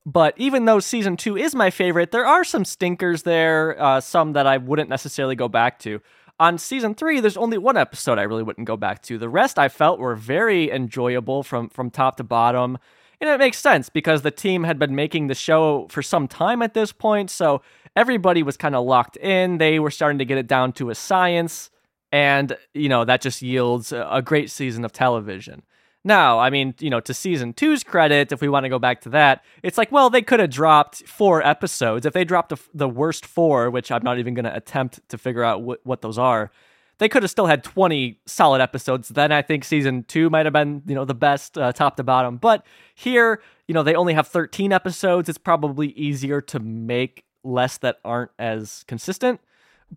[0.07, 4.33] But even though season two is my favorite, there are some stinkers there, uh, some
[4.33, 6.01] that I wouldn't necessarily go back to.
[6.43, 9.17] On season three, there's only one episode I really wouldn't go back to.
[9.17, 12.77] The rest I felt were very enjoyable from from top to bottom.
[13.21, 16.61] And it makes sense because the team had been making the show for some time
[16.61, 17.61] at this point, so
[17.95, 19.57] everybody was kind of locked in.
[19.57, 21.71] They were starting to get it down to a science
[22.11, 25.63] and you know that just yields a great season of television.
[26.03, 29.01] Now, I mean, you know, to season two's credit, if we want to go back
[29.01, 32.05] to that, it's like, well, they could have dropped four episodes.
[32.05, 35.43] If they dropped the worst four, which I'm not even going to attempt to figure
[35.43, 36.51] out wh- what those are,
[36.97, 39.09] they could have still had 20 solid episodes.
[39.09, 42.03] Then I think season two might have been, you know, the best uh, top to
[42.03, 42.37] bottom.
[42.37, 45.29] But here, you know, they only have 13 episodes.
[45.29, 49.39] It's probably easier to make less that aren't as consistent.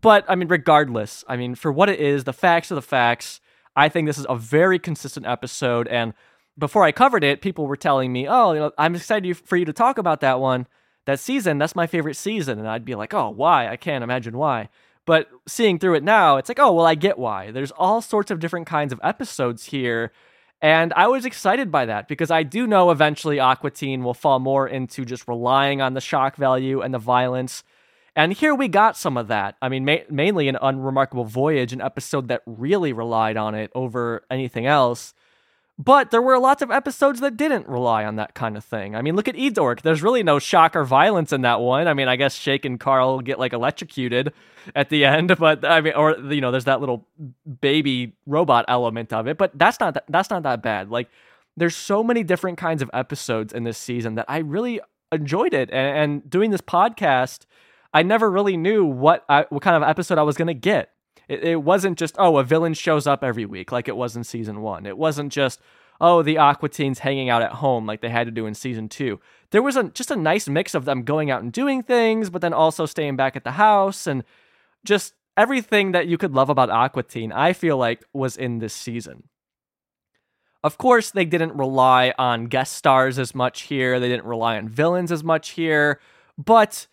[0.01, 3.41] But I mean, regardless, I mean, for what it is, the facts are the facts.
[3.77, 5.87] I think this is a very consistent episode.
[5.89, 6.15] And
[6.59, 9.67] before I covered it, people were telling me, "Oh, you know, I'm excited for you
[9.67, 10.67] to talk about that one,
[11.05, 11.59] that season.
[11.59, 13.69] That's my favorite season." And I'd be like, "Oh, why?
[13.69, 14.71] I can't imagine why."
[15.05, 18.31] But seeing through it now, it's like, "Oh, well, I get why." There's all sorts
[18.31, 20.13] of different kinds of episodes here.
[20.63, 24.39] And I was excited by that because I do know eventually Aqua Teen will fall
[24.39, 27.63] more into just relying on the shock value and the violence
[28.17, 29.57] and here we got some of that.
[29.61, 34.25] I mean, ma- mainly an unremarkable voyage, an episode that really relied on it over
[34.31, 35.13] anything else.
[35.79, 38.97] But there were lots of episodes that didn't rely on that kind of thing.
[38.97, 39.83] I mean, look at Edork.
[39.83, 41.87] There's really no shock or violence in that one.
[41.87, 44.33] I mean, I guess Shake and Carl get like electrocuted
[44.75, 47.07] at the end, but I mean, or you know, there's that little
[47.61, 49.37] baby robot element of it.
[49.37, 50.91] But that's not that, that's not that bad.
[50.91, 51.11] Like,
[51.59, 54.81] there's so many different kinds of episodes in this season that I really
[55.13, 55.69] enjoyed it.
[55.71, 57.45] And, and doing this podcast
[57.97, 60.91] I never really knew what I, what kind of episode I was going to get.
[61.29, 64.23] It, it wasn't just, oh, a villain shows up every week like it was in
[64.23, 64.85] season one.
[64.85, 65.63] It wasn't just,
[65.99, 68.91] oh, the Aqua Teens hanging out at home like they had to do in season
[68.91, 69.19] two.
[69.51, 72.43] There was a, just a nice mix of them going out and doing things, but
[72.43, 74.25] then also staying back at the house and
[74.85, 78.75] just everything that you could love about Aqua Teen, I feel like was in this
[78.75, 79.23] season.
[80.63, 83.99] Of course, they didn't rely on guest stars as much here.
[83.99, 85.99] They didn't rely on villains as much here,
[86.37, 86.89] but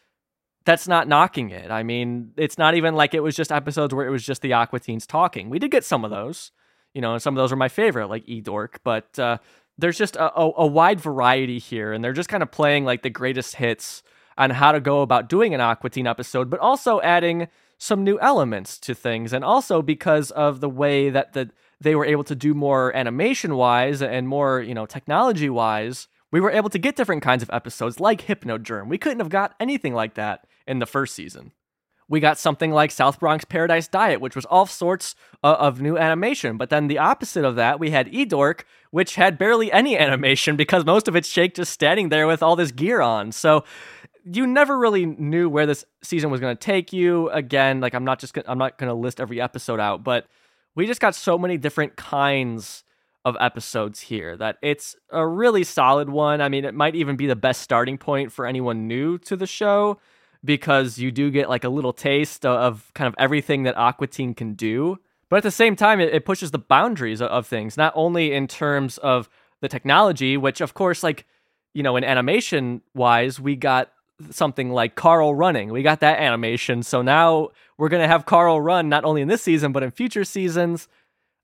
[0.65, 1.71] that's not knocking it.
[1.71, 4.53] I mean, it's not even like it was just episodes where it was just the
[4.53, 5.49] Aqua Teens talking.
[5.49, 6.51] We did get some of those,
[6.93, 9.37] you know, and some of those are my favorite, like E Dork, but uh,
[9.77, 13.01] there's just a, a, a wide variety here, and they're just kind of playing like
[13.01, 14.03] the greatest hits
[14.37, 17.47] on how to go about doing an Aqua Teen episode, but also adding
[17.77, 21.49] some new elements to things, and also because of the way that the
[21.81, 26.39] they were able to do more animation wise and more, you know, technology wise, we
[26.39, 28.87] were able to get different kinds of episodes like Hypnogerm.
[28.87, 31.51] We couldn't have got anything like that in the first season.
[32.09, 35.97] We got something like South Bronx Paradise Diet, which was all sorts uh, of new
[35.97, 36.57] animation.
[36.57, 38.61] But then the opposite of that, we had Edork,
[38.91, 42.55] which had barely any animation because most of it's Shake just standing there with all
[42.55, 43.31] this gear on.
[43.31, 43.63] So
[44.25, 47.29] you never really knew where this season was going to take you.
[47.29, 50.27] Again, like I'm not just gonna, I'm not going to list every episode out, but
[50.75, 52.83] we just got so many different kinds
[53.25, 56.41] of episodes here that it's a really solid one.
[56.41, 59.47] I mean, it might even be the best starting point for anyone new to the
[59.47, 59.99] show
[60.43, 64.33] because you do get like a little taste of kind of everything that Aqua Teen
[64.33, 64.99] can do.
[65.29, 68.33] But at the same time, it, it pushes the boundaries of, of things, not only
[68.33, 69.29] in terms of
[69.61, 71.25] the technology, which of course, like,
[71.73, 73.91] you know, in animation wise, we got
[74.29, 75.71] something like Carl running.
[75.71, 76.83] We got that animation.
[76.83, 80.23] So now we're gonna have Carl run not only in this season but in future
[80.23, 80.87] seasons.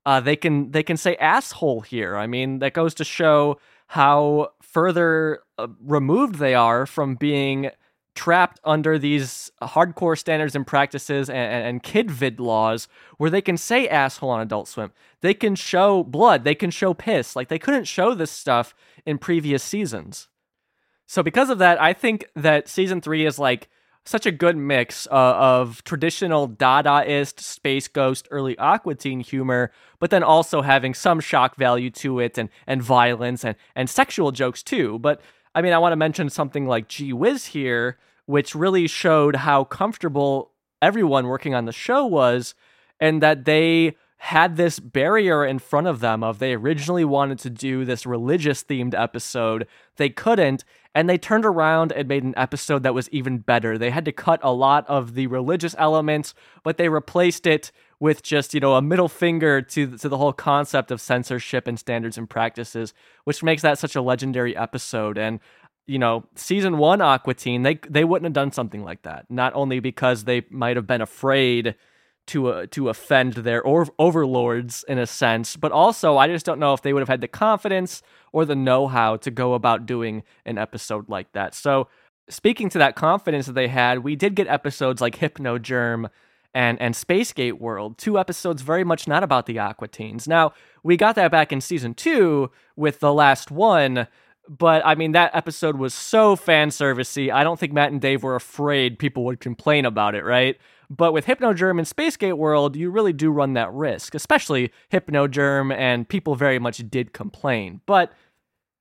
[0.06, 2.16] Uh, they can they can say asshole here.
[2.16, 7.70] I mean, that goes to show how further uh, removed they are from being
[8.20, 13.40] trapped under these hardcore standards and practices and, and, and kid vid laws where they
[13.40, 14.92] can say asshole on Adult Swim.
[15.22, 16.44] They can show blood.
[16.44, 17.34] They can show piss.
[17.34, 18.74] Like they couldn't show this stuff
[19.06, 20.28] in previous seasons.
[21.06, 23.70] So because of that, I think that season three is like
[24.04, 30.10] such a good mix uh, of traditional Dadaist, space ghost, early Aqua Teen humor, but
[30.10, 34.62] then also having some shock value to it and and violence and and sexual jokes
[34.62, 34.98] too.
[34.98, 35.22] But
[35.54, 37.98] I mean, I want to mention something like Gee Whiz here,
[38.30, 42.54] which really showed how comfortable everyone working on the show was,
[43.00, 47.48] and that they had this barrier in front of them of they originally wanted to
[47.48, 49.66] do this religious themed episode.
[49.96, 50.62] They couldn't
[50.94, 53.78] and they turned around and made an episode that was even better.
[53.78, 58.22] They had to cut a lot of the religious elements but they replaced it with
[58.22, 62.18] just you know a middle finger to to the whole concept of censorship and standards
[62.18, 62.92] and practices
[63.24, 65.16] which makes that such a legendary episode.
[65.16, 65.40] And
[65.90, 69.26] you know, season one Aqua Teen, they they wouldn't have done something like that.
[69.28, 71.74] Not only because they might have been afraid
[72.28, 76.60] to uh, to offend their or- overlords in a sense, but also I just don't
[76.60, 80.22] know if they would have had the confidence or the know-how to go about doing
[80.46, 81.56] an episode like that.
[81.56, 81.88] So,
[82.28, 86.08] speaking to that confidence that they had, we did get episodes like Hypnogerm
[86.54, 90.28] and and Spacegate World, two episodes very much not about the Aqua Teens.
[90.28, 90.52] Now,
[90.84, 94.06] we got that back in season 2 with the last one,
[94.50, 97.32] but I mean that episode was so fan servicey.
[97.32, 100.58] I don't think Matt and Dave were afraid people would complain about it, right?
[100.90, 106.08] But with Hypnogerm and Spacegate World, you really do run that risk, especially Hypnogerm, and
[106.08, 107.80] people very much did complain.
[107.86, 108.12] But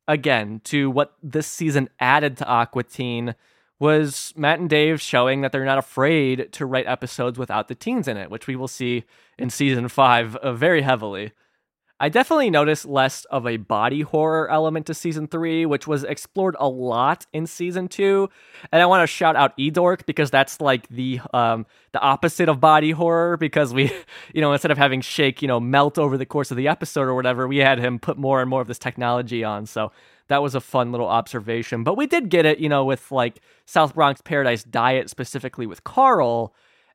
[0.08, 3.36] again, to what this season added to Aqua Teen
[3.78, 8.08] was Matt and Dave showing that they're not afraid to write episodes without the teens
[8.08, 9.04] in it, which we will see
[9.38, 11.32] in season five uh, very heavily.
[12.02, 16.56] I definitely noticed less of a body horror element to season three, which was explored
[16.58, 18.30] a lot in season two.
[18.72, 22.60] And I want to shout out Edork because that's like the um the opposite of
[22.62, 23.92] body horror because we,
[24.34, 27.04] you know, instead of having Shake, you know, melt over the course of the episode
[27.04, 29.66] or whatever, we had him put more and more of this technology on.
[29.66, 29.92] So
[30.30, 31.84] that was a fun little observation.
[31.84, 35.84] But we did get it, you know, with like South Bronx Paradise Diet specifically with
[35.84, 36.54] Carl.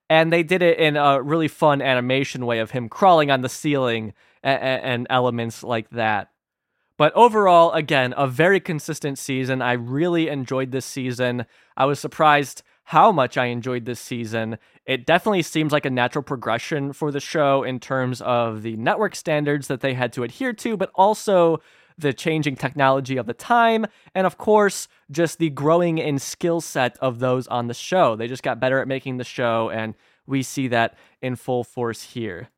[0.09, 3.49] And they did it in a really fun animation way of him crawling on the
[3.49, 4.13] ceiling
[4.45, 6.31] and, and elements like that.
[6.97, 9.61] But overall, again, a very consistent season.
[9.61, 11.47] I really enjoyed this season.
[11.77, 14.59] I was surprised how much I enjoyed this season.
[14.87, 19.17] It definitely seems like a natural progression for the show in terms of the network
[19.17, 21.61] standards that they had to adhere to, but also
[21.97, 26.97] the changing technology of the time, and of course, just the growing in skill set
[26.99, 28.17] of those on the show.
[28.17, 29.95] They just got better at making the show, and
[30.27, 32.49] we see that in full force here.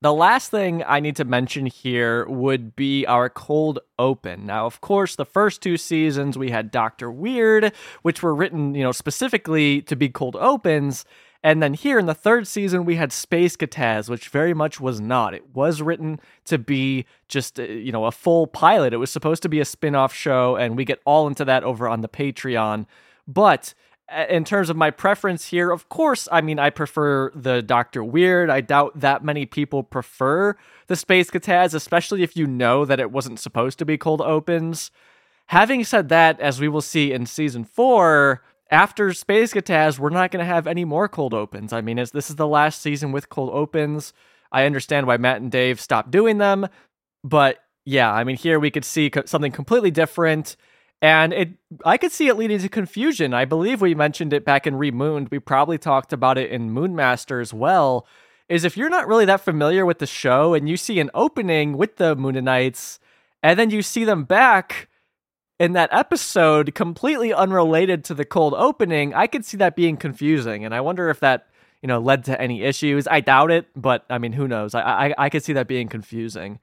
[0.00, 4.46] The last thing I need to mention here would be our cold open.
[4.46, 7.72] Now, of course, the first two seasons we had Doctor Weird,
[8.02, 11.04] which were written, you know, specifically to be cold opens,
[11.42, 15.34] And then here in the third season, we had Spacecataz, which very much was not.
[15.34, 18.92] It was written to be just, uh, you know, a full pilot.
[18.92, 21.62] It was supposed to be a spin off show, and we get all into that
[21.62, 22.86] over on the Patreon.
[23.28, 23.72] But
[24.28, 28.50] in terms of my preference here, of course, I mean, I prefer the Doctor Weird.
[28.50, 30.56] I doubt that many people prefer
[30.86, 34.90] the Spacecataz, especially if you know that it wasn't supposed to be cold opens.
[35.46, 40.44] Having said that, as we will see in season four, after Spacecataz, we're not going
[40.44, 41.72] to have any more cold opens.
[41.72, 44.12] I mean, as this is the last season with cold opens,
[44.52, 46.68] I understand why Matt and Dave stopped doing them,
[47.22, 50.56] but yeah, I mean, here we could see something completely different,
[51.00, 51.50] and it
[51.84, 53.34] I could see it leading to confusion.
[53.34, 55.28] I believe we mentioned it back in Remooned.
[55.30, 58.06] We probably talked about it in Moonmaster as well.
[58.48, 61.76] Is if you're not really that familiar with the show and you see an opening
[61.76, 62.98] with the Mooninites,
[63.42, 64.88] and then you see them back
[65.60, 70.64] in that episode completely unrelated to the cold opening, I could see that being confusing.
[70.64, 71.48] And I wonder if that,
[71.82, 73.06] you know, led to any issues.
[73.06, 74.74] I doubt it, but I mean, who knows?
[74.74, 76.58] I I, I could see that being confusing.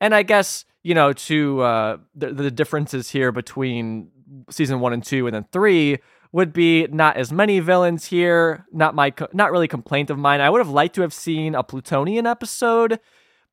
[0.00, 4.08] And I guess, you know, to uh, the, the differences here between
[4.48, 5.98] season one and two and then three
[6.30, 8.64] would be not as many villains here.
[8.72, 10.40] Not my, co- not really complaint of mine.
[10.40, 13.00] I would have liked to have seen a Plutonian episode,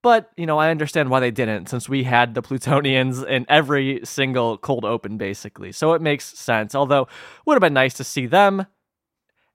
[0.03, 4.01] but you know, I understand why they didn't, since we had the Plutonians in every
[4.03, 5.71] single cold open, basically.
[5.71, 6.75] So it makes sense.
[6.75, 7.07] Although,
[7.47, 8.67] would have been nice to see them.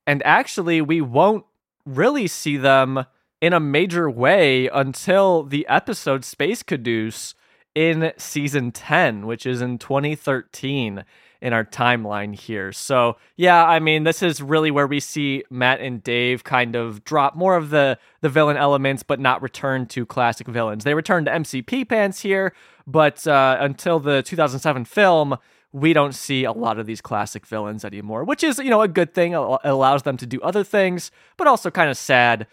[0.05, 1.45] And actually, we won't
[1.87, 3.05] really see them
[3.41, 7.37] in a major way until the episode Space Caduce
[7.79, 11.05] in season 10, which is in 2013
[11.41, 12.73] in our timeline here.
[12.73, 17.05] So, yeah, I mean, this is really where we see Matt and Dave kind of
[17.05, 20.83] drop more of the the villain elements but not return to classic villains.
[20.83, 22.53] They return to MC Pee Pants here,
[22.85, 25.39] but uh, until the 2007 film,
[25.71, 28.89] we don't see a lot of these classic villains anymore, which is, you know, a
[28.89, 29.35] good thing.
[29.35, 32.49] It allows them to do other things, but also kind of sad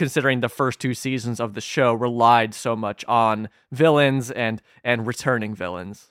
[0.00, 5.06] considering the first two seasons of the show relied so much on villains and and
[5.06, 6.10] returning villains.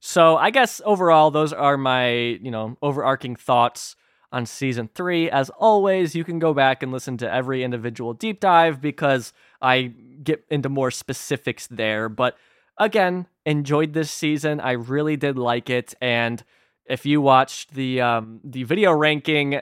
[0.00, 3.96] So I guess overall, those are my you know overarching thoughts
[4.32, 5.30] on season three.
[5.30, 9.92] As always, you can go back and listen to every individual deep dive because I
[10.22, 12.08] get into more specifics there.
[12.08, 12.38] But
[12.78, 14.58] again, enjoyed this season.
[14.58, 16.42] I really did like it, and
[16.86, 19.60] if you watched the um, the video ranking,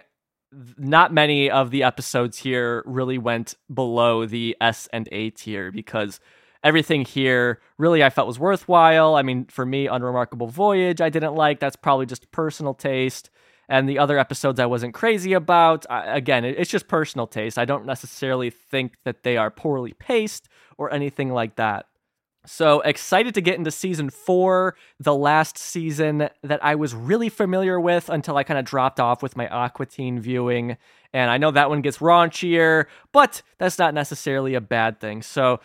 [0.77, 6.21] not many of the episodes here really went below the S and A tier because
[6.63, 9.15] everything here really I felt was worthwhile.
[9.15, 11.61] I mean, for me, Unremarkable Voyage I didn't like.
[11.61, 13.31] That's probably just personal taste.
[13.69, 15.87] And the other episodes I wasn't crazy about.
[15.89, 17.59] I, again, it, it's just personal taste.
[17.59, 21.87] I don't necessarily think that they are poorly paced or anything like that.
[22.45, 27.79] So excited to get into season four, the last season that I was really familiar
[27.79, 30.77] with until I kind of dropped off with my Aqua Teen viewing.
[31.13, 35.23] And I know that one gets raunchier, but that's not necessarily a bad thing.
[35.23, 35.61] So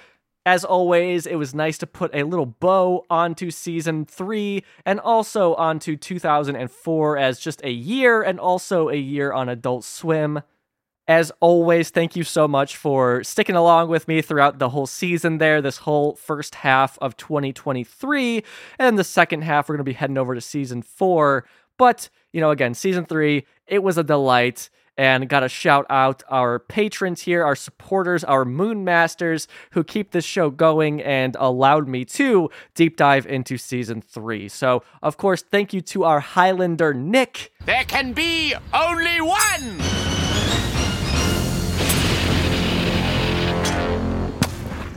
[0.45, 5.55] as always, it was nice to put a little bow onto season three and also
[5.55, 10.41] onto 2004 as just a year and also a year on Adult Swim.
[11.07, 15.37] As always, thank you so much for sticking along with me throughout the whole season
[15.37, 18.43] there, this whole first half of 2023.
[18.77, 21.45] And the second half, we're going to be heading over to season four.
[21.77, 24.69] But, you know, again, season three, it was a delight.
[24.99, 30.09] And got to shout out our patrons here, our supporters, our moon masters who keep
[30.09, 34.49] this show going and allowed me to deep dive into season three.
[34.49, 37.53] So, of course, thank you to our Highlander Nick.
[37.63, 40.06] There can be only one!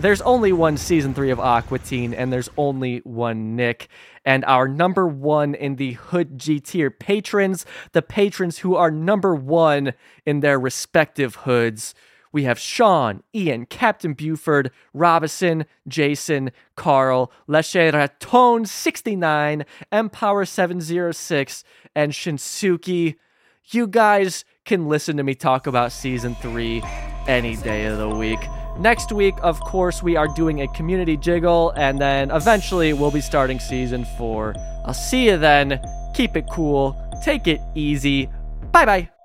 [0.00, 3.88] There's only one season three of Aqua Teen, and there's only one Nick.
[4.24, 9.34] And our number one in the Hood G tier patrons, the patrons who are number
[9.34, 9.94] one
[10.24, 11.94] in their respective hoods.
[12.32, 22.12] We have Sean, Ian, Captain Buford, Robinson, Jason, Carl, Leshe Raton 69, Empower 706, and
[22.12, 23.16] Shinsuki.
[23.66, 26.82] You guys can listen to me talk about season three
[27.26, 28.40] any day of the week.
[28.78, 33.20] Next week, of course, we are doing a community jiggle, and then eventually we'll be
[33.20, 34.54] starting season four.
[34.84, 35.80] I'll see you then.
[36.14, 36.96] Keep it cool.
[37.22, 38.28] Take it easy.
[38.72, 39.19] Bye bye.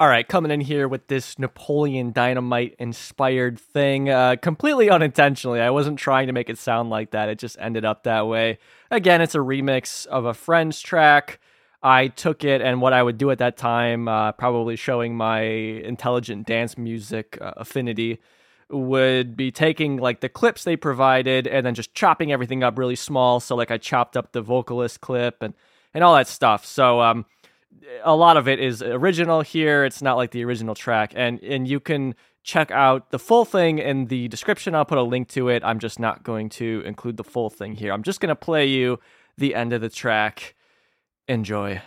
[0.00, 5.60] All right, coming in here with this Napoleon Dynamite inspired thing, uh, completely unintentionally.
[5.60, 7.28] I wasn't trying to make it sound like that.
[7.28, 8.60] It just ended up that way.
[8.92, 11.40] Again, it's a remix of a Friends track.
[11.82, 15.40] I took it and what I would do at that time, uh, probably showing my
[15.40, 18.20] intelligent dance music uh, affinity,
[18.70, 22.94] would be taking like the clips they provided and then just chopping everything up really
[22.94, 23.40] small.
[23.40, 25.54] So like I chopped up the vocalist clip and
[25.92, 26.64] and all that stuff.
[26.64, 27.24] So um,
[28.02, 29.84] a lot of it is original here.
[29.84, 33.78] It's not like the original track, and and you can check out the full thing
[33.78, 34.74] in the description.
[34.74, 35.62] I'll put a link to it.
[35.64, 37.92] I'm just not going to include the full thing here.
[37.92, 39.00] I'm just gonna play you
[39.36, 40.54] the end of the track.
[41.28, 41.82] Enjoy.